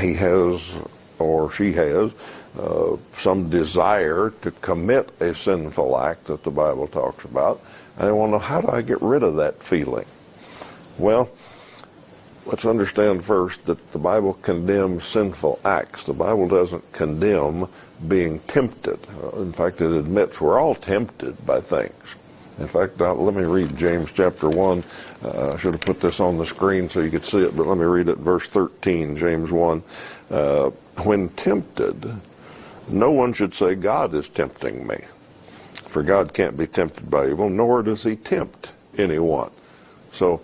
he 0.00 0.14
has, 0.14 0.76
or 1.18 1.52
she 1.52 1.72
has, 1.72 2.14
uh, 2.58 2.96
some 3.16 3.50
desire 3.50 4.30
to 4.42 4.50
commit 4.52 5.10
a 5.20 5.34
sinful 5.34 5.98
act 5.98 6.26
that 6.26 6.44
the 6.44 6.50
Bible 6.50 6.86
talks 6.86 7.24
about. 7.24 7.60
And 7.98 8.08
I 8.08 8.12
want 8.12 8.30
to 8.30 8.32
know, 8.32 8.38
how 8.38 8.60
do 8.60 8.68
I 8.68 8.82
get 8.82 9.02
rid 9.02 9.22
of 9.22 9.36
that 9.36 9.56
feeling? 9.62 10.06
Well, 10.98 11.28
let's 12.46 12.64
understand 12.64 13.24
first 13.24 13.66
that 13.66 13.92
the 13.92 13.98
Bible 13.98 14.34
condemns 14.34 15.04
sinful 15.04 15.60
acts. 15.64 16.04
The 16.04 16.12
Bible 16.12 16.48
doesn't 16.48 16.92
condemn 16.92 17.66
being 18.08 18.40
tempted. 18.40 18.98
Uh, 19.22 19.40
in 19.40 19.52
fact, 19.52 19.80
it 19.80 19.90
admits 19.90 20.40
we're 20.40 20.58
all 20.58 20.74
tempted 20.74 21.44
by 21.46 21.60
things. 21.60 22.16
In 22.58 22.68
fact, 22.68 23.00
uh, 23.00 23.14
let 23.14 23.34
me 23.34 23.42
read 23.42 23.76
James 23.76 24.12
chapter 24.12 24.48
1. 24.48 24.84
Uh, 25.24 25.52
I 25.54 25.58
should 25.58 25.72
have 25.74 25.80
put 25.80 26.00
this 26.00 26.20
on 26.20 26.38
the 26.38 26.46
screen 26.46 26.88
so 26.88 27.00
you 27.00 27.10
could 27.10 27.24
see 27.24 27.38
it, 27.38 27.56
but 27.56 27.66
let 27.66 27.78
me 27.78 27.84
read 27.84 28.08
it. 28.08 28.18
Verse 28.18 28.46
13, 28.48 29.16
James 29.16 29.50
1. 29.50 29.82
Uh, 30.30 30.70
when 31.02 31.28
tempted, 31.30 32.12
no 32.88 33.10
one 33.10 33.32
should 33.32 33.54
say, 33.54 33.74
God 33.74 34.14
is 34.14 34.28
tempting 34.28 34.86
me. 34.86 34.98
For 35.88 36.02
God 36.02 36.32
can't 36.32 36.56
be 36.56 36.66
tempted 36.66 37.10
by 37.10 37.28
evil, 37.28 37.48
nor 37.48 37.82
does 37.82 38.04
he 38.04 38.16
tempt 38.16 38.72
anyone. 38.98 39.50
So 40.12 40.40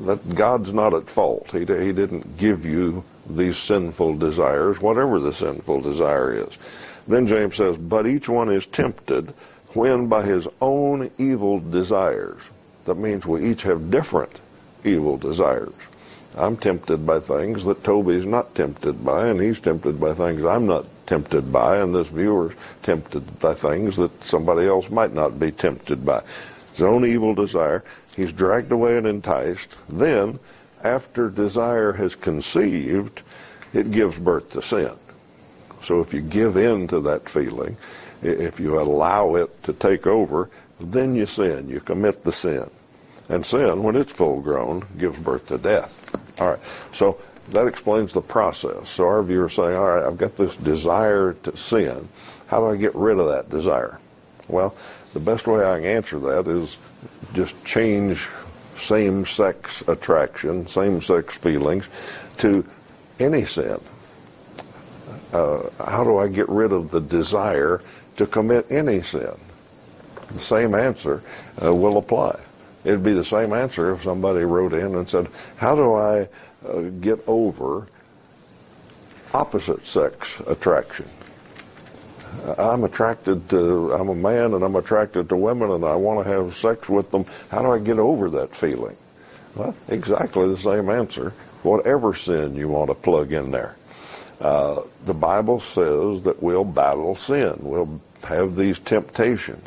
that 0.00 0.34
God's 0.34 0.72
not 0.72 0.94
at 0.94 1.08
fault. 1.08 1.50
He, 1.50 1.60
he 1.60 1.92
didn't 1.92 2.36
give 2.36 2.64
you 2.64 3.04
these 3.28 3.58
sinful 3.58 4.16
desires, 4.16 4.80
whatever 4.80 5.18
the 5.18 5.32
sinful 5.32 5.80
desire 5.80 6.32
is. 6.34 6.58
Then 7.06 7.26
James 7.26 7.56
says, 7.56 7.76
But 7.76 8.06
each 8.06 8.28
one 8.28 8.50
is 8.50 8.66
tempted 8.66 9.30
when 9.74 10.08
by 10.08 10.24
his 10.24 10.48
own 10.60 11.10
evil 11.18 11.60
desires. 11.60 12.48
That 12.84 12.96
means 12.96 13.26
we 13.26 13.50
each 13.50 13.62
have 13.62 13.90
different 13.90 14.40
evil 14.84 15.16
desires. 15.16 15.74
I'm 16.36 16.56
tempted 16.56 17.04
by 17.04 17.20
things 17.20 17.64
that 17.64 17.82
Toby's 17.82 18.24
not 18.24 18.54
tempted 18.54 19.04
by, 19.04 19.28
and 19.28 19.40
he's 19.40 19.60
tempted 19.60 20.00
by 20.00 20.14
things 20.14 20.44
I'm 20.44 20.66
not 20.66 20.84
tempted 21.06 21.52
by, 21.52 21.78
and 21.78 21.94
this 21.94 22.08
viewer's 22.08 22.54
tempted 22.82 23.40
by 23.40 23.54
things 23.54 23.96
that 23.96 24.22
somebody 24.22 24.66
else 24.66 24.90
might 24.90 25.12
not 25.12 25.40
be 25.40 25.50
tempted 25.50 26.04
by. 26.04 26.22
His 26.72 26.82
own 26.82 27.04
evil 27.04 27.34
desire. 27.34 27.84
He's 28.14 28.32
dragged 28.32 28.72
away 28.72 28.96
and 28.96 29.06
enticed. 29.06 29.76
Then, 29.88 30.38
after 30.82 31.30
desire 31.30 31.92
has 31.92 32.14
conceived, 32.14 33.22
it 33.72 33.90
gives 33.90 34.18
birth 34.18 34.50
to 34.50 34.62
sin. 34.62 34.92
So 35.82 36.00
if 36.00 36.12
you 36.12 36.20
give 36.20 36.56
in 36.56 36.88
to 36.88 37.00
that 37.00 37.28
feeling, 37.28 37.76
if 38.22 38.58
you 38.58 38.80
allow 38.80 39.36
it 39.36 39.62
to 39.64 39.72
take 39.72 40.06
over, 40.06 40.50
then 40.80 41.14
you 41.14 41.26
sin. 41.26 41.68
You 41.68 41.80
commit 41.80 42.24
the 42.24 42.32
sin. 42.32 42.68
And 43.28 43.44
sin, 43.44 43.82
when 43.82 43.96
it's 43.96 44.12
full 44.12 44.40
grown, 44.40 44.84
gives 44.98 45.18
birth 45.18 45.46
to 45.48 45.58
death. 45.58 46.40
All 46.40 46.50
right. 46.50 46.60
So 46.92 47.20
that 47.50 47.66
explains 47.66 48.12
the 48.12 48.20
process. 48.20 48.88
So 48.88 49.06
our 49.06 49.22
viewers 49.22 49.54
saying, 49.54 49.76
all 49.76 49.88
right, 49.88 50.04
I've 50.04 50.18
got 50.18 50.36
this 50.36 50.56
desire 50.56 51.34
to 51.34 51.56
sin. 51.56 52.08
How 52.48 52.60
do 52.60 52.66
I 52.66 52.76
get 52.76 52.94
rid 52.94 53.18
of 53.18 53.28
that 53.28 53.50
desire? 53.50 53.98
Well, 54.48 54.74
the 55.14 55.20
best 55.20 55.46
way 55.46 55.64
I 55.64 55.78
can 55.78 55.86
answer 55.86 56.18
that 56.20 56.46
is 56.46 56.76
just 57.32 57.64
change 57.64 58.28
same-sex 58.76 59.82
attraction, 59.88 60.66
same-sex 60.66 61.36
feelings 61.36 61.88
to 62.38 62.64
any 63.18 63.44
sin. 63.44 63.80
Uh, 65.32 65.68
how 65.84 66.04
do 66.04 66.18
I 66.18 66.28
get 66.28 66.48
rid 66.48 66.72
of 66.72 66.90
the 66.90 67.00
desire 67.00 67.80
to 68.16 68.26
commit 68.26 68.70
any 68.70 69.02
sin? 69.02 69.34
The 70.32 70.38
same 70.38 70.74
answer 70.74 71.22
uh, 71.62 71.74
will 71.74 71.98
apply. 71.98 72.38
It'd 72.84 73.02
be 73.02 73.12
the 73.12 73.24
same 73.24 73.52
answer 73.52 73.92
if 73.92 74.02
somebody 74.02 74.44
wrote 74.44 74.72
in 74.72 74.94
and 74.94 75.08
said, 75.08 75.28
how 75.56 75.74
do 75.74 75.94
I 75.94 76.28
uh, 76.66 76.80
get 77.00 77.18
over 77.26 77.88
opposite 79.34 79.84
sex 79.84 80.40
attraction? 80.46 81.06
I'm 82.58 82.84
attracted 82.84 83.48
to, 83.50 83.92
I'm 83.92 84.08
a 84.08 84.14
man 84.14 84.54
and 84.54 84.64
I'm 84.64 84.76
attracted 84.76 85.28
to 85.28 85.36
women 85.36 85.70
and 85.70 85.84
I 85.84 85.96
want 85.96 86.24
to 86.24 86.32
have 86.32 86.54
sex 86.54 86.88
with 86.88 87.10
them. 87.10 87.24
How 87.50 87.62
do 87.62 87.70
I 87.70 87.78
get 87.78 87.98
over 87.98 88.30
that 88.30 88.54
feeling? 88.54 88.96
Well, 89.54 89.74
exactly 89.88 90.48
the 90.48 90.56
same 90.56 90.88
answer. 90.88 91.30
Whatever 91.62 92.14
sin 92.14 92.54
you 92.54 92.68
want 92.68 92.88
to 92.90 92.94
plug 92.94 93.32
in 93.32 93.50
there. 93.50 93.76
Uh, 94.40 94.82
the 95.04 95.14
Bible 95.14 95.58
says 95.58 96.22
that 96.22 96.42
we'll 96.42 96.64
battle 96.64 97.16
sin. 97.16 97.56
We'll 97.60 98.00
have 98.22 98.54
these 98.54 98.78
temptations. 98.78 99.66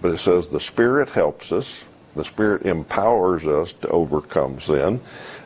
But 0.00 0.12
it 0.12 0.18
says 0.18 0.48
the 0.48 0.60
Spirit 0.60 1.10
helps 1.10 1.52
us. 1.52 1.84
The 2.14 2.24
Spirit 2.24 2.62
empowers 2.62 3.46
us 3.46 3.72
to 3.74 3.88
overcome 3.88 4.60
sin. 4.60 5.00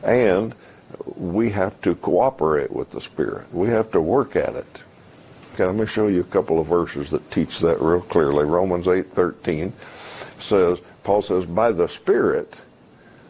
And 0.04 0.54
we 1.16 1.50
have 1.50 1.80
to 1.82 1.94
cooperate 1.94 2.70
with 2.70 2.92
the 2.92 3.00
Spirit. 3.00 3.52
We 3.52 3.68
have 3.68 3.90
to 3.92 4.00
work 4.00 4.36
at 4.36 4.54
it. 4.54 4.82
Okay, 5.52 5.66
let 5.66 5.74
me 5.74 5.86
show 5.86 6.08
you 6.08 6.20
a 6.22 6.24
couple 6.24 6.58
of 6.58 6.66
verses 6.66 7.10
that 7.10 7.30
teach 7.30 7.60
that 7.60 7.78
real 7.80 8.00
clearly. 8.00 8.46
Romans 8.46 8.86
8:13 8.86 9.72
says, 10.38 10.80
Paul 11.04 11.20
says, 11.20 11.44
"By 11.44 11.72
the 11.72 11.88
Spirit 11.88 12.56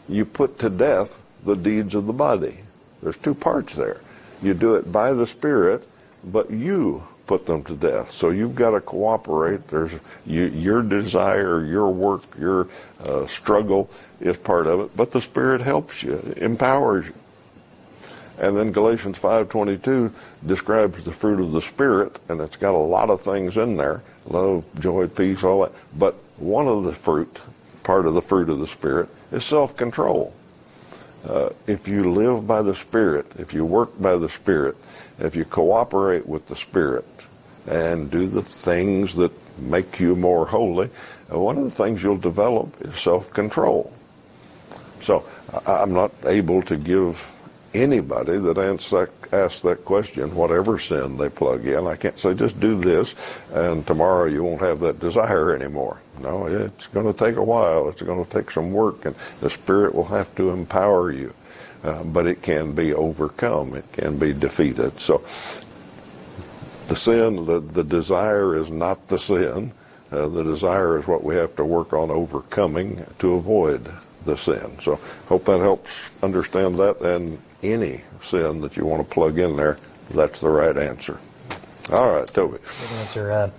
you 0.09 0.25
put 0.25 0.59
to 0.61 0.71
death 0.71 1.19
the 1.45 1.57
deeds 1.57 1.97
of 1.97 2.07
the 2.07 2.13
body." 2.13 2.61
There's 3.03 3.17
two 3.17 3.35
parts 3.35 3.75
there. 3.75 4.01
You 4.41 4.55
do 4.55 4.77
it 4.77 4.93
by 4.93 5.13
the 5.13 5.27
Spirit, 5.27 5.87
but 6.25 6.51
you 6.51 7.03
put 7.27 7.47
them 7.47 7.65
to 7.65 7.75
death. 7.75 8.11
So 8.13 8.31
you've 8.31 8.55
got 8.55 8.71
to 8.71 8.81
cooperate. 8.81 9.69
There's 9.69 9.93
you, 10.25 10.45
your 10.45 10.83
desire, 10.83 11.65
your 11.65 11.91
work, 11.91 12.23
your 12.39 12.69
uh, 13.05 13.27
struggle 13.27 13.91
is 14.21 14.37
part 14.37 14.67
of 14.69 14.81
it, 14.81 14.97
but 14.97 15.11
the 15.11 15.21
Spirit 15.21 15.61
helps 15.61 16.03
you, 16.03 16.21
empowers 16.37 17.09
you. 17.09 17.15
And 18.41 18.57
then 18.57 18.73
Galatians 18.73 19.19
5:22 19.19 20.11
describes 20.47 21.05
the 21.05 21.13
fruit 21.13 21.41
of 21.41 21.53
the 21.53 21.61
spirit 21.61 22.19
and 22.29 22.41
it's 22.41 22.57
got 22.57 22.75
a 22.75 22.77
lot 22.77 23.11
of 23.11 23.21
things 23.21 23.57
in 23.57 23.77
there, 23.77 24.03
love, 24.27 24.65
joy, 24.81 25.09
peace, 25.09 25.45
all 25.45 25.63
that. 25.63 25.73
But 25.99 26.15
one 26.39 26.67
of 26.67 26.85
the 26.85 26.93
fruit, 26.93 27.41
part 27.85 28.07
of 28.07 28.15
the 28.15 28.23
fruit 28.23 28.49
of 28.49 28.59
the 28.59 28.67
spirit 28.67 29.09
is 29.31 29.45
self-control. 29.45 30.33
Uh, 31.29 31.51
if 31.67 31.87
you 31.87 32.11
live 32.11 32.47
by 32.47 32.63
the 32.63 32.75
spirit, 32.75 33.27
if 33.39 33.55
you 33.55 33.65
work 33.65 33.91
by 34.01 34.17
the 34.17 34.29
spirit, 34.29 34.77
if 35.19 35.37
you 35.37 35.45
cooperate 35.45 36.27
with 36.27 36.49
the 36.49 36.57
spirit 36.57 37.05
and 37.69 38.11
do 38.11 38.27
the 38.27 38.43
things 38.43 39.15
that 39.15 39.31
make 39.61 40.01
you 40.01 40.17
more 40.17 40.47
holy, 40.47 40.91
uh, 41.33 41.39
one 41.39 41.57
of 41.59 41.65
the 41.65 41.71
things 41.71 42.03
you'll 42.03 42.17
develop 42.17 42.69
is 42.81 42.99
self-control. 42.99 43.93
So 45.01 45.25
I'm 45.67 45.93
not 45.93 46.13
able 46.25 46.63
to 46.63 46.77
give 46.77 47.29
anybody 47.75 48.39
that 48.39 48.59
asks 49.33 49.61
that 49.61 49.85
question, 49.85 50.35
whatever 50.35 50.79
sin 50.79 51.17
they 51.17 51.29
plug 51.29 51.67
in. 51.67 51.87
I 51.87 51.97
can't 51.97 52.19
say 52.19 52.35
just 52.35 52.61
do 52.61 52.79
this 52.79 53.15
and 53.53 53.87
tomorrow 53.87 54.27
you 54.27 54.43
won't 54.43 54.61
have 54.61 54.81
that 54.81 55.01
desire 55.01 55.55
anymore. 55.55 56.01
No, 56.21 56.47
it's 56.47 56.87
going 56.89 57.13
to 57.13 57.19
take 57.19 57.37
a 57.37 57.43
while. 57.43 57.89
It's 57.89 58.03
going 58.03 58.25
to 58.25 58.31
take 58.31 58.51
some 58.51 58.73
work 58.73 59.05
and 59.05 59.15
the 59.41 59.51
Spirit 59.51 59.95
will 59.95 60.07
have 60.07 60.35
to 60.37 60.51
empower 60.51 61.11
you. 61.11 61.35
Uh, 61.83 62.05
but 62.05 62.27
it 62.27 62.43
can 62.43 62.75
be 62.75 62.95
overcome. 62.95 63.75
It 63.75 63.91
can 63.93 64.17
be 64.17 64.33
defeated. 64.33 65.01
So 65.01 65.19
the 66.89 66.95
sin, 66.95 67.45
the, 67.45 67.59
the 67.59 67.83
desire 67.83 68.57
is 68.57 68.71
not 68.71 69.09
the 69.09 69.19
sin. 69.19 69.73
Uh, 70.13 70.29
the 70.29 70.45
desire 70.45 70.99
is 70.99 71.09
what 71.09 71.25
we 71.25 71.35
have 71.35 71.57
to 71.57 71.65
work 71.65 71.93
on 71.93 72.11
overcoming 72.11 73.05
to 73.19 73.35
avoid 73.35 73.91
the 74.25 74.37
sin. 74.37 74.79
So 74.79 75.01
hope 75.27 75.47
that 75.47 75.59
helps 75.59 76.11
understand 76.23 76.79
that 76.79 77.01
and 77.01 77.39
any 77.63 78.01
sin 78.21 78.61
that 78.63 78.77
you 78.77 78.87
want 78.87 79.07
to 79.07 79.13
plug 79.13 79.39
in 79.39 79.57
there, 79.57 79.79
that's 80.11 80.41
the 80.41 80.49
right 80.49 80.77
answer. 80.77 81.19
All 81.93 82.15
right, 82.15 82.27
Toby. 82.27 82.59
Good 82.59 82.99
answer. 82.99 83.33
Uh, 83.33 83.51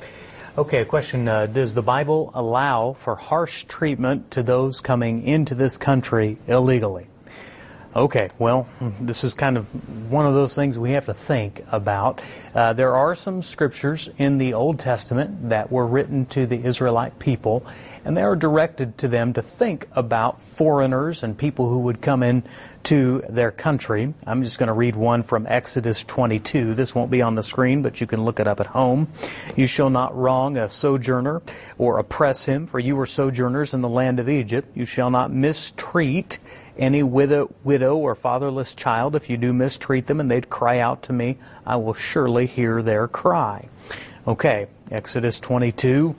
okay, 0.58 0.82
a 0.82 0.86
question. 0.86 1.28
Uh, 1.28 1.46
does 1.46 1.74
the 1.74 1.82
Bible 1.82 2.32
allow 2.34 2.94
for 2.94 3.16
harsh 3.16 3.66
treatment 3.66 4.32
to 4.32 4.44
those 4.44 4.82
coming 4.82 5.24
into 5.24 5.56
this 5.56 5.78
country 5.78 6.38
illegally? 6.48 7.08
Okay, 7.96 8.30
well, 8.40 8.68
this 9.00 9.24
is 9.24 9.36
kind 9.36 9.56
of 9.56 10.12
one 10.12 10.26
of 10.26 10.34
those 10.34 10.56
things 10.56 10.80
we 10.80 10.92
have 10.92 11.06
to 11.06 11.14
think 11.14 11.64
about. 11.72 12.22
Uh, 12.56 12.74
there 12.74 12.96
are 12.96 13.14
some 13.14 13.44
scriptures 13.44 14.10
in 14.18 14.40
the 14.40 14.56
Old 14.56 14.80
Testament 14.80 15.50
that 15.50 15.72
were 15.72 15.86
written 15.86 16.26
to 16.28 16.48
the 16.48 16.66
Israelite 16.66 17.20
people, 17.20 17.68
and 18.06 18.16
they 18.18 18.22
are 18.22 18.36
directed 18.36 18.98
to 19.00 19.08
them 19.08 19.34
to 19.34 19.42
think 19.42 19.88
about 19.94 20.42
foreigners 20.42 21.24
and 21.24 21.38
people 21.38 21.70
who 21.70 21.80
would 21.80 22.02
come 22.02 22.24
in 22.24 22.44
to 22.84 23.24
their 23.30 23.52
country. 23.52 24.14
I'm 24.28 24.44
just 24.44 24.60
going 24.60 24.68
to 24.68 24.74
read 24.74 24.96
one 24.96 25.24
from 25.24 25.48
Exodus 25.48 26.04
22. 26.04 26.74
This 26.74 26.94
won't 26.94 27.12
be 27.12 27.22
on 27.22 27.36
the 27.36 27.44
screen, 27.44 27.82
but 27.82 28.02
you 28.02 28.08
can 28.08 28.26
look 28.26 28.40
it 28.40 28.48
up 28.48 28.60
at 28.60 28.68
home. 28.68 29.08
You 29.56 29.68
shall 29.68 29.90
not 29.90 30.16
wrong 30.16 30.58
a 30.58 30.70
sojourner 30.70 31.42
or 31.78 32.00
oppress 32.00 32.46
him, 32.46 32.68
for 32.68 32.80
you 32.80 32.96
were 32.96 33.06
sojourners 33.06 33.74
in 33.74 33.82
the 33.82 33.90
land 33.90 34.20
of 34.20 34.28
Egypt. 34.28 34.70
You 34.76 34.86
shall 34.86 35.10
not 35.10 35.32
mistreat 35.32 36.40
any 36.78 37.04
widow, 37.04 37.54
widow 37.64 37.96
or 37.96 38.16
fatherless 38.16 38.74
child, 38.74 39.16
if 39.16 39.30
you 39.30 39.38
do 39.38 39.54
mistreat 39.54 40.08
them 40.08 40.20
and 40.20 40.30
they'd 40.30 40.50
cry 40.50 40.80
out 40.80 41.04
to 41.04 41.14
me, 41.14 41.38
I 41.66 41.76
will 41.76 41.94
surely 41.94 42.48
hear 42.48 42.82
their 42.82 43.08
cry. 43.08 43.70
Okay, 44.28 44.68
Exodus 44.92 45.40
22, 45.40 46.16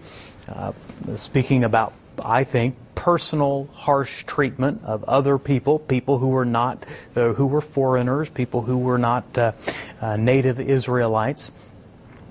uh, 0.48 0.72
speaking 1.16 1.64
about, 1.64 1.92
I 2.22 2.44
think, 2.44 2.76
personal 2.94 3.68
harsh 3.74 4.24
treatment 4.24 4.82
of 4.84 5.04
other 5.04 5.38
people, 5.38 5.78
people 5.78 6.18
who 6.18 6.28
were 6.28 6.44
not, 6.44 6.84
uh, 7.16 7.32
who 7.32 7.46
were 7.46 7.60
foreigners, 7.60 8.30
people 8.30 8.62
who 8.62 8.78
were 8.78 8.98
not 8.98 9.36
uh, 9.36 9.52
uh 10.00 10.16
native 10.16 10.60
Israelites. 10.60 11.52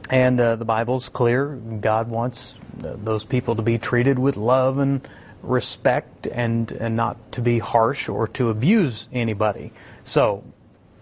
And 0.10 0.40
uh, 0.40 0.56
the 0.58 0.66
Bible's 0.66 1.10
clear. 1.10 1.48
God 1.48 2.10
wants 2.10 2.56
uh, 2.84 2.96
those 2.98 3.24
people 3.26 3.56
to 3.56 3.62
be 3.62 3.78
treated 3.78 4.20
with 4.20 4.36
love 4.36 4.78
and 4.78 5.08
respect 5.42 6.28
and, 6.28 6.72
and 6.72 6.96
not 6.96 7.32
to 7.34 7.42
be 7.42 7.60
harsh 7.60 8.10
or 8.10 8.28
to 8.30 8.50
abuse 8.50 9.08
anybody. 9.14 9.72
So, 10.04 10.44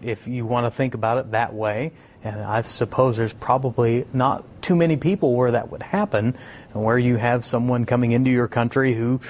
if 0.00 0.26
you 0.26 0.44
want 0.44 0.66
to 0.66 0.70
think 0.70 0.94
about 0.94 1.18
it 1.18 1.30
that 1.30 1.54
way, 1.54 1.92
and 2.24 2.40
I 2.40 2.62
suppose 2.62 3.16
there's 3.16 3.32
probably 3.32 4.06
not 4.12 4.44
too 4.62 4.76
many 4.76 4.96
people 4.96 5.34
where 5.34 5.52
that 5.52 5.70
would 5.70 5.82
happen, 5.82 6.36
and 6.72 6.84
where 6.84 6.98
you 6.98 7.16
have 7.16 7.44
someone 7.44 7.84
coming 7.84 8.12
into 8.12 8.30
your 8.30 8.48
country 8.48 8.94
who 8.94 9.20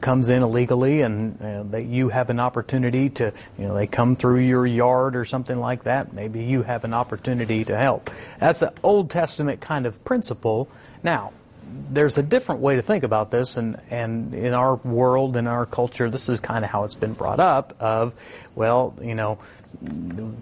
comes 0.00 0.28
in 0.28 0.42
illegally 0.42 1.02
and 1.02 1.40
uh, 1.42 1.62
that 1.64 1.84
you 1.84 2.08
have 2.08 2.30
an 2.30 2.40
opportunity 2.40 3.10
to, 3.10 3.32
you 3.58 3.66
know, 3.66 3.74
they 3.74 3.86
come 3.86 4.16
through 4.16 4.40
your 4.40 4.66
yard 4.66 5.16
or 5.16 5.24
something 5.24 5.58
like 5.58 5.84
that, 5.84 6.12
maybe 6.12 6.44
you 6.44 6.62
have 6.62 6.84
an 6.84 6.94
opportunity 6.94 7.64
to 7.64 7.76
help. 7.76 8.10
That's 8.38 8.62
an 8.62 8.70
Old 8.82 9.10
Testament 9.10 9.60
kind 9.60 9.84
of 9.84 10.02
principle. 10.04 10.68
Now, 11.02 11.32
there's 11.90 12.16
a 12.16 12.22
different 12.22 12.62
way 12.62 12.76
to 12.76 12.82
think 12.82 13.04
about 13.04 13.30
this, 13.30 13.56
and, 13.56 13.78
and 13.90 14.34
in 14.34 14.54
our 14.54 14.76
world, 14.76 15.36
in 15.36 15.46
our 15.46 15.66
culture, 15.66 16.08
this 16.08 16.28
is 16.28 16.40
kind 16.40 16.64
of 16.64 16.70
how 16.70 16.84
it's 16.84 16.94
been 16.94 17.12
brought 17.12 17.40
up 17.40 17.76
of, 17.80 18.14
well, 18.54 18.94
you 19.02 19.14
know, 19.14 19.38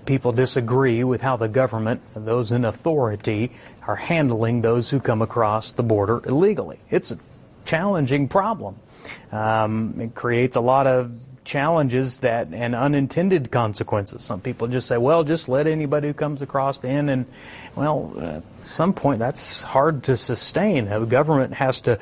people 0.06 0.32
disagree 0.32 1.04
with 1.04 1.20
how 1.20 1.36
the 1.36 1.48
government, 1.48 2.00
those 2.14 2.52
in 2.52 2.64
authority, 2.64 3.52
are 3.86 3.96
handling 3.96 4.62
those 4.62 4.90
who 4.90 5.00
come 5.00 5.22
across 5.22 5.72
the 5.72 5.82
border 5.82 6.20
illegally. 6.26 6.78
It's 6.90 7.10
a 7.10 7.18
challenging 7.64 8.28
problem. 8.28 8.76
Um, 9.32 10.00
it 10.00 10.14
creates 10.14 10.56
a 10.56 10.60
lot 10.60 10.86
of 10.86 11.12
challenges 11.44 12.20
that 12.20 12.48
and 12.52 12.74
unintended 12.74 13.50
consequences. 13.50 14.24
Some 14.24 14.40
people 14.40 14.66
just 14.66 14.88
say, 14.88 14.96
well, 14.96 15.24
just 15.24 15.48
let 15.48 15.66
anybody 15.66 16.08
who 16.08 16.14
comes 16.14 16.42
across 16.42 16.82
in 16.82 17.08
and, 17.08 17.26
well, 17.76 18.14
at 18.18 18.42
some 18.60 18.94
point 18.94 19.18
that's 19.18 19.62
hard 19.62 20.04
to 20.04 20.16
sustain. 20.16 20.88
A 20.88 21.04
government 21.04 21.52
has 21.54 21.80
to, 21.82 21.98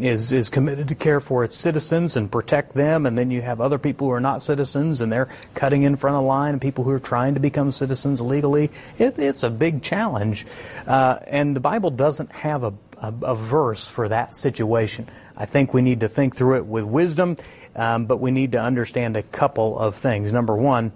is, 0.00 0.32
is 0.32 0.48
committed 0.48 0.88
to 0.88 0.94
care 0.94 1.20
for 1.20 1.44
its 1.44 1.56
citizens 1.56 2.16
and 2.16 2.32
protect 2.32 2.74
them 2.74 3.06
and 3.06 3.16
then 3.16 3.30
you 3.30 3.42
have 3.42 3.60
other 3.60 3.78
people 3.78 4.06
who 4.06 4.12
are 4.12 4.20
not 4.20 4.40
citizens 4.42 5.00
and 5.02 5.12
they're 5.12 5.28
cutting 5.54 5.82
in 5.82 5.96
front 5.96 6.16
of 6.16 6.24
line 6.24 6.52
and 6.52 6.62
people 6.62 6.84
who 6.84 6.90
are 6.90 7.00
trying 7.00 7.34
to 7.34 7.40
become 7.40 7.70
citizens 7.70 8.20
legally. 8.20 8.70
It, 8.98 9.18
it's 9.18 9.42
a 9.42 9.50
big 9.50 9.82
challenge. 9.82 10.46
Uh, 10.86 11.18
and 11.26 11.54
the 11.54 11.60
Bible 11.60 11.90
doesn't 11.90 12.32
have 12.32 12.64
a, 12.64 12.72
a, 12.98 13.12
a 13.22 13.34
verse 13.34 13.88
for 13.88 14.08
that 14.08 14.34
situation. 14.34 15.06
I 15.36 15.44
think 15.44 15.74
we 15.74 15.82
need 15.82 16.00
to 16.00 16.08
think 16.08 16.34
through 16.34 16.56
it 16.56 16.66
with 16.66 16.84
wisdom 16.84 17.36
um, 17.76 18.06
but 18.06 18.16
we 18.16 18.32
need 18.32 18.52
to 18.52 18.60
understand 18.60 19.16
a 19.16 19.22
couple 19.22 19.78
of 19.78 19.94
things. 19.94 20.32
Number 20.32 20.56
one, 20.56 20.92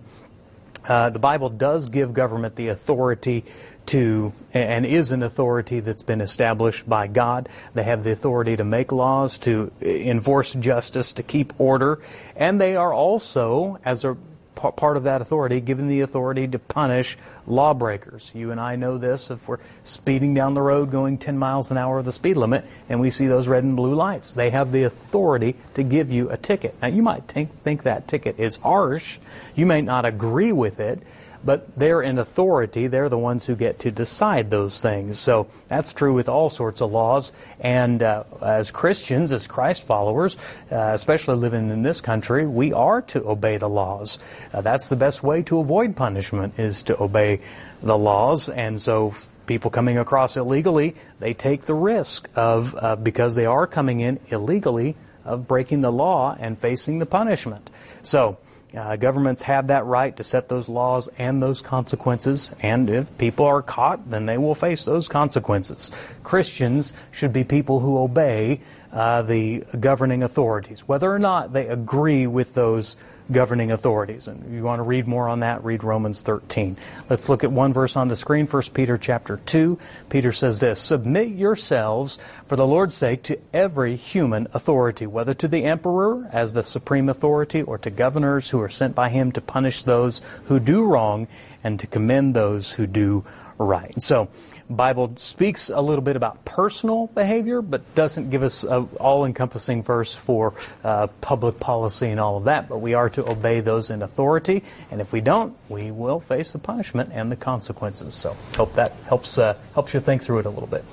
uh, 0.89 1.11
the 1.11 1.19
Bible 1.19 1.51
does 1.51 1.89
give 1.89 2.15
government 2.15 2.57
the 2.57 2.69
authority 2.69 3.45
to, 3.87 4.33
and 4.55 4.87
is 4.87 5.13
an 5.13 5.23
authority 5.23 5.81
that's 5.81 6.03
been 6.03 6.21
established 6.21 6.89
by 6.89 7.07
God. 7.07 7.49
They 7.75 7.83
have 7.83 8.03
the 8.03 8.13
authority 8.13 8.57
to 8.57 8.65
make 8.65 8.93
laws, 8.93 9.39
to 9.39 9.71
enforce 9.81 10.55
justice, 10.55 11.13
to 11.15 11.23
keep 11.23 11.59
order, 11.61 12.01
and 12.35 12.61
they 12.61 12.77
are 12.77 12.93
also, 12.93 13.79
as 13.85 14.05
a 14.05 14.17
part 14.55 14.97
of 14.97 15.05
that 15.05 15.23
authority, 15.23 15.61
given 15.61 15.89
the 15.89 16.01
authority 16.03 16.47
to 16.49 16.59
punish 16.59 17.17
lawbreakers. 17.47 18.31
You 18.35 18.51
and 18.51 18.61
I 18.61 18.77
know 18.77 18.99
this 18.99 19.31
if 19.31 19.49
we're 19.49 19.59
speeding 19.85 20.35
down 20.35 20.55
the 20.55 20.63
road 20.63 20.91
going 20.91 21.19
10 21.19 21.39
miles 21.39 21.71
an 21.71 21.77
hour 21.77 21.99
of 21.99 22.05
the 22.05 22.13
speed 22.13 22.37
limit 22.37 22.65
and 22.89 23.01
we 23.01 23.11
see 23.11 23.27
those 23.27 23.49
red 23.49 23.65
and 23.65 23.77
blue 23.77 23.95
lights. 23.95 24.33
They 24.33 24.51
have 24.51 24.73
the 24.73 24.85
authority 24.85 25.57
to 25.75 25.83
give 25.83 26.11
you 26.11 26.31
a 26.31 26.37
ticket. 26.37 26.75
Now, 26.83 26.89
you 26.89 27.03
might 27.03 27.25
think, 27.25 27.63
think 27.63 27.85
that 27.85 28.09
ticket 28.09 28.39
is 28.39 28.57
harsh. 28.57 29.19
You 29.55 29.67
may 29.67 29.81
not 29.81 30.05
agree 30.05 30.53
with 30.53 30.81
it, 30.81 31.01
but 31.45 31.79
they're 31.79 32.03
in 32.03 32.19
authority. 32.19 32.87
They're 32.87 33.09
the 33.09 33.19
ones 33.19 33.47
who 33.47 33.57
get 33.57 33.81
to 33.81 33.91
decide 33.91 34.51
those 34.51 34.81
things. 34.81 35.19
So 35.19 35.47
that's 35.69 35.93
true 35.93 36.13
with 36.13 36.29
all 36.29 36.51
sorts 36.51 36.81
of 36.81 36.91
laws. 36.91 37.33
And 37.61 38.03
uh, 38.03 38.25
as 38.43 38.71
Christians, 38.71 39.33
as 39.33 39.47
Christ 39.47 39.87
followers, 39.87 40.37
uh, 40.71 40.91
especially 40.93 41.37
living 41.37 41.71
in 41.71 41.83
this 41.83 42.01
country, 42.01 42.47
we 42.47 42.73
are 42.73 43.03
to 43.03 43.29
obey 43.29 43.57
the 43.57 43.69
laws. 43.69 44.19
Uh, 44.53 44.61
that's 44.61 44.89
the 44.89 44.97
best 44.97 45.23
way 45.23 45.43
to 45.45 45.59
avoid 45.59 45.97
punishment 45.97 46.59
is 46.59 46.83
to 46.85 47.03
obey 47.03 47.41
the 47.83 47.97
laws. 47.97 48.49
And 48.49 48.81
so 48.81 49.15
people 49.47 49.71
coming 49.71 49.99
across 49.99 50.37
illegally, 50.37 50.95
they 51.19 51.35
take 51.35 51.63
the 51.63 51.75
risk 51.75 52.29
of, 52.37 52.75
uh, 52.75 52.97
because 52.97 53.35
they 53.35 53.47
are 53.47 53.67
coming 53.67 54.01
in 54.01 54.21
illegally, 54.29 54.97
of 55.25 55.47
breaking 55.47 55.81
the 55.81 55.93
law 55.93 56.37
and 56.39 56.59
facing 56.59 56.99
the 56.99 57.07
punishment. 57.07 57.69
So, 58.03 58.39
uh, 58.77 58.97
governments 58.97 59.43
have 59.43 59.69
that 59.69 59.85
right 59.85 60.17
to 60.17 60.25
set 60.25 60.49
those 60.49 60.69
laws 60.69 61.09
and 61.19 61.43
those 61.43 61.61
consequences, 61.63 62.53
and 62.61 62.89
if 62.89 63.17
people 63.19 63.47
are 63.47 63.63
caught, 63.63 64.09
then 64.11 64.27
they 64.27 64.39
will 64.39 64.55
face 64.55 64.85
those 64.85 65.09
consequences. 65.09 65.91
Christians 66.23 66.93
should 67.11 67.33
be 67.33 67.45
people 67.45 67.81
who 67.81 67.99
obey 67.99 68.61
uh, 68.93 69.23
the 69.23 69.61
governing 69.79 70.23
authorities, 70.23 70.87
whether 70.87 71.13
or 71.13 71.19
not 71.19 71.53
they 71.53 71.67
agree 71.67 72.27
with 72.27 72.55
those 72.55 72.97
governing 73.31 73.71
authorities. 73.71 74.29
And 74.29 74.45
if 74.45 74.53
you 74.53 74.63
want 74.63 74.79
to 74.79 74.85
read 74.85 75.07
more 75.07 75.29
on 75.29 75.41
that, 75.41 75.65
read 75.65 75.85
Romans 75.85 76.23
13. 76.23 76.77
Let's 77.09 77.29
look 77.29 77.45
at 77.45 77.53
one 77.53 77.73
verse 77.73 77.97
on 77.97 78.09
the 78.09 78.17
screen, 78.17 78.47
1 78.47 78.63
Peter 78.75 78.99
chapter 78.99 79.39
2. 79.47 79.79
Peter 80.09 80.33
says 80.33 80.61
this, 80.61 80.81
Submit 80.81 81.29
yourselves 81.29 82.19
for 82.47 82.57
the 82.57 82.67
Lord's 82.67 82.95
sake 82.95 83.23
to 83.25 83.39
every 83.53 83.97
human 83.97 84.49
authority, 84.53 85.07
whether 85.07 85.35
to 85.35 85.49
the 85.49 85.65
emperor 85.65 86.29
as 86.33 86.53
the 86.53 86.63
supreme 86.63 87.09
authority 87.09 87.63
or 87.63 87.79
to 87.79 87.91
governors 87.91 88.51
who 88.51 88.61
are 88.61 88.69
sent 88.69 88.95
by 88.95 89.09
him 89.09 89.33
to 89.33 89.41
punish 89.41 89.83
those 89.83 90.23
who 90.47 90.59
do 90.59 90.85
wrong 90.85 91.29
and 91.63 91.79
to 91.81 91.87
commend 91.87 92.35
those 92.35 92.73
who 92.73 92.87
do 92.87 93.25
right. 93.59 94.01
So, 94.01 94.29
Bible 94.71 95.13
speaks 95.17 95.69
a 95.69 95.81
little 95.81 96.03
bit 96.03 96.15
about 96.15 96.45
personal 96.45 97.09
behavior, 97.09 97.61
but 97.61 97.95
doesn't 97.95 98.31
give 98.31 98.45
us 98.45 98.63
an 98.63 98.89
all-encompassing 99.01 99.83
verse 99.83 100.15
for 100.15 100.55
uh, 100.85 101.09
public 101.21 101.59
policy 101.59 102.07
and 102.07 102.21
all 102.21 102.37
of 102.37 102.45
that. 102.45 102.69
But 102.69 102.79
we 102.79 102.95
are 102.95 103.11
to 103.11 103.29
obey 103.29 103.61
those 103.61 103.91
in 103.91 104.03
authority, 104.03 104.63
and 104.91 105.01
if 105.01 105.13
we 105.13 105.21
don't, 105.21 105.57
we 105.69 105.91
will 105.91 106.21
face 106.21 106.53
the 106.53 106.59
punishment 106.59 107.11
and 107.13 107.31
the 107.31 107.37
consequences. 107.37 108.15
So, 108.15 108.37
hope 108.55 108.75
that 108.75 108.93
helps 109.09 109.39
uh, 109.39 109.57
helps 109.75 109.93
you 109.93 110.01
think 110.01 110.23
through 110.23 110.39
it 110.39 110.47
a 110.47 110.51
little 110.51 110.69
bit. 110.69 110.85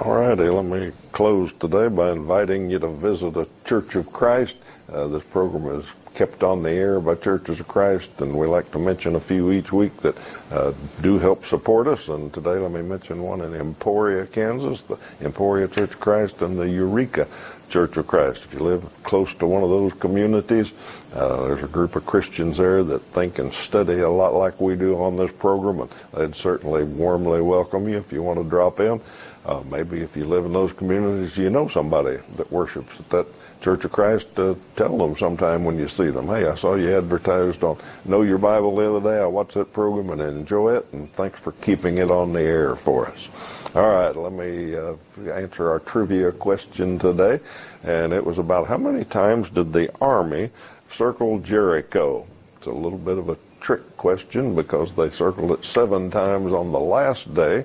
All 0.00 0.14
righty, 0.14 0.48
let 0.48 0.64
me 0.64 0.92
close 1.12 1.52
today 1.52 1.88
by 1.88 2.12
inviting 2.12 2.70
you 2.70 2.78
to 2.78 2.88
visit 2.88 3.36
a 3.36 3.48
Church 3.64 3.96
of 3.96 4.12
Christ. 4.12 4.56
Uh, 4.90 5.08
this 5.08 5.24
program 5.24 5.80
is 5.80 5.86
kept 6.16 6.42
on 6.42 6.62
the 6.62 6.70
air 6.70 6.98
by 6.98 7.14
Churches 7.14 7.60
of 7.60 7.68
Christ, 7.68 8.22
and 8.22 8.34
we 8.34 8.46
like 8.46 8.70
to 8.72 8.78
mention 8.78 9.16
a 9.16 9.20
few 9.20 9.52
each 9.52 9.70
week 9.70 9.94
that 9.98 10.16
uh, 10.50 10.72
do 11.02 11.18
help 11.18 11.44
support 11.44 11.86
us. 11.86 12.08
And 12.08 12.32
today, 12.32 12.58
let 12.58 12.72
me 12.72 12.80
mention 12.80 13.22
one 13.22 13.42
in 13.42 13.54
Emporia, 13.54 14.24
Kansas, 14.24 14.80
the 14.80 14.98
Emporia 15.20 15.68
Church 15.68 15.90
of 15.90 16.00
Christ, 16.00 16.40
and 16.40 16.58
the 16.58 16.68
Eureka 16.68 17.28
Church 17.68 17.98
of 17.98 18.06
Christ. 18.06 18.46
If 18.46 18.54
you 18.54 18.60
live 18.60 18.82
close 19.02 19.34
to 19.34 19.46
one 19.46 19.62
of 19.62 19.68
those 19.68 19.92
communities, 19.92 20.72
uh, 21.14 21.48
there's 21.48 21.62
a 21.62 21.68
group 21.68 21.96
of 21.96 22.06
Christians 22.06 22.56
there 22.56 22.82
that 22.82 23.00
think 23.00 23.38
and 23.38 23.52
study 23.52 24.00
a 24.00 24.08
lot 24.08 24.32
like 24.32 24.58
we 24.58 24.74
do 24.74 24.96
on 24.96 25.18
this 25.18 25.32
program, 25.32 25.80
and 25.80 25.90
they'd 26.14 26.34
certainly 26.34 26.84
warmly 26.84 27.42
welcome 27.42 27.86
you 27.88 27.98
if 27.98 28.10
you 28.10 28.22
want 28.22 28.42
to 28.42 28.48
drop 28.48 28.80
in. 28.80 28.98
Uh, 29.44 29.62
maybe 29.70 30.00
if 30.00 30.16
you 30.16 30.24
live 30.24 30.46
in 30.46 30.52
those 30.54 30.72
communities, 30.72 31.36
you 31.36 31.50
know 31.50 31.68
somebody 31.68 32.16
that 32.36 32.50
worships 32.50 32.98
at 32.98 33.10
that 33.10 33.26
Church 33.60 33.84
of 33.84 33.92
Christ, 33.92 34.38
uh, 34.38 34.54
tell 34.76 34.96
them 34.96 35.16
sometime 35.16 35.64
when 35.64 35.78
you 35.78 35.88
see 35.88 36.08
them, 36.08 36.26
hey, 36.26 36.46
I 36.46 36.54
saw 36.54 36.74
you 36.74 36.96
advertised 36.96 37.64
on 37.64 37.78
Know 38.04 38.22
Your 38.22 38.38
Bible 38.38 38.76
the 38.76 38.96
other 38.96 39.00
day. 39.00 39.20
I 39.20 39.26
watched 39.26 39.54
that 39.54 39.72
program 39.72 40.10
and 40.10 40.20
enjoy 40.20 40.76
it, 40.76 40.86
and 40.92 41.10
thanks 41.12 41.40
for 41.40 41.52
keeping 41.52 41.98
it 41.98 42.10
on 42.10 42.32
the 42.32 42.42
air 42.42 42.76
for 42.76 43.06
us. 43.06 43.74
All 43.74 43.90
right, 43.90 44.14
let 44.14 44.32
me 44.32 44.76
uh, 44.76 44.94
answer 45.32 45.70
our 45.70 45.80
trivia 45.80 46.32
question 46.32 46.98
today, 46.98 47.40
and 47.84 48.12
it 48.12 48.24
was 48.24 48.38
about 48.38 48.68
how 48.68 48.78
many 48.78 49.04
times 49.04 49.50
did 49.50 49.72
the 49.72 49.90
army 50.00 50.50
circle 50.88 51.40
Jericho? 51.40 52.26
It's 52.56 52.66
a 52.66 52.72
little 52.72 52.98
bit 52.98 53.18
of 53.18 53.28
a 53.28 53.36
trick 53.60 53.96
question 53.96 54.54
because 54.54 54.94
they 54.94 55.10
circled 55.10 55.50
it 55.50 55.64
seven 55.64 56.10
times 56.10 56.52
on 56.52 56.72
the 56.72 56.80
last 56.80 57.34
day. 57.34 57.64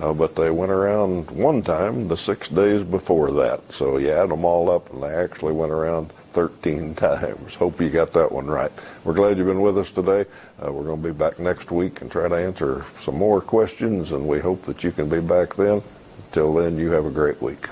Uh, 0.00 0.14
but 0.14 0.34
they 0.34 0.50
went 0.50 0.72
around 0.72 1.30
one 1.30 1.60
time 1.60 2.08
the 2.08 2.16
six 2.16 2.48
days 2.48 2.82
before 2.82 3.30
that. 3.32 3.60
So 3.70 3.98
you 3.98 4.10
add 4.10 4.30
them 4.30 4.46
all 4.46 4.70
up, 4.70 4.90
and 4.92 5.02
they 5.02 5.14
actually 5.14 5.52
went 5.52 5.72
around 5.72 6.10
13 6.10 6.94
times. 6.96 7.54
Hope 7.54 7.80
you 7.80 7.90
got 7.90 8.14
that 8.14 8.32
one 8.32 8.46
right. 8.46 8.72
We're 9.04 9.12
glad 9.12 9.36
you've 9.36 9.46
been 9.46 9.60
with 9.60 9.76
us 9.76 9.90
today. 9.90 10.24
Uh, 10.64 10.72
we're 10.72 10.84
going 10.84 11.02
to 11.02 11.08
be 11.08 11.14
back 11.14 11.38
next 11.38 11.70
week 11.70 12.00
and 12.00 12.10
try 12.10 12.28
to 12.28 12.34
answer 12.34 12.84
some 13.00 13.16
more 13.16 13.42
questions, 13.42 14.12
and 14.12 14.26
we 14.26 14.40
hope 14.40 14.62
that 14.62 14.82
you 14.82 14.90
can 14.90 15.10
be 15.10 15.20
back 15.20 15.54
then. 15.54 15.82
Until 16.28 16.54
then, 16.54 16.78
you 16.78 16.92
have 16.92 17.04
a 17.04 17.10
great 17.10 17.42
week. 17.42 17.68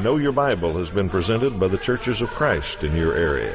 Know 0.00 0.16
Your 0.16 0.32
Bible 0.32 0.78
has 0.78 0.88
been 0.88 1.10
presented 1.10 1.58
by 1.58 1.66
the 1.66 1.76
Churches 1.78 2.22
of 2.22 2.30
Christ 2.30 2.84
in 2.84 2.96
your 2.96 3.14
area. 3.14 3.54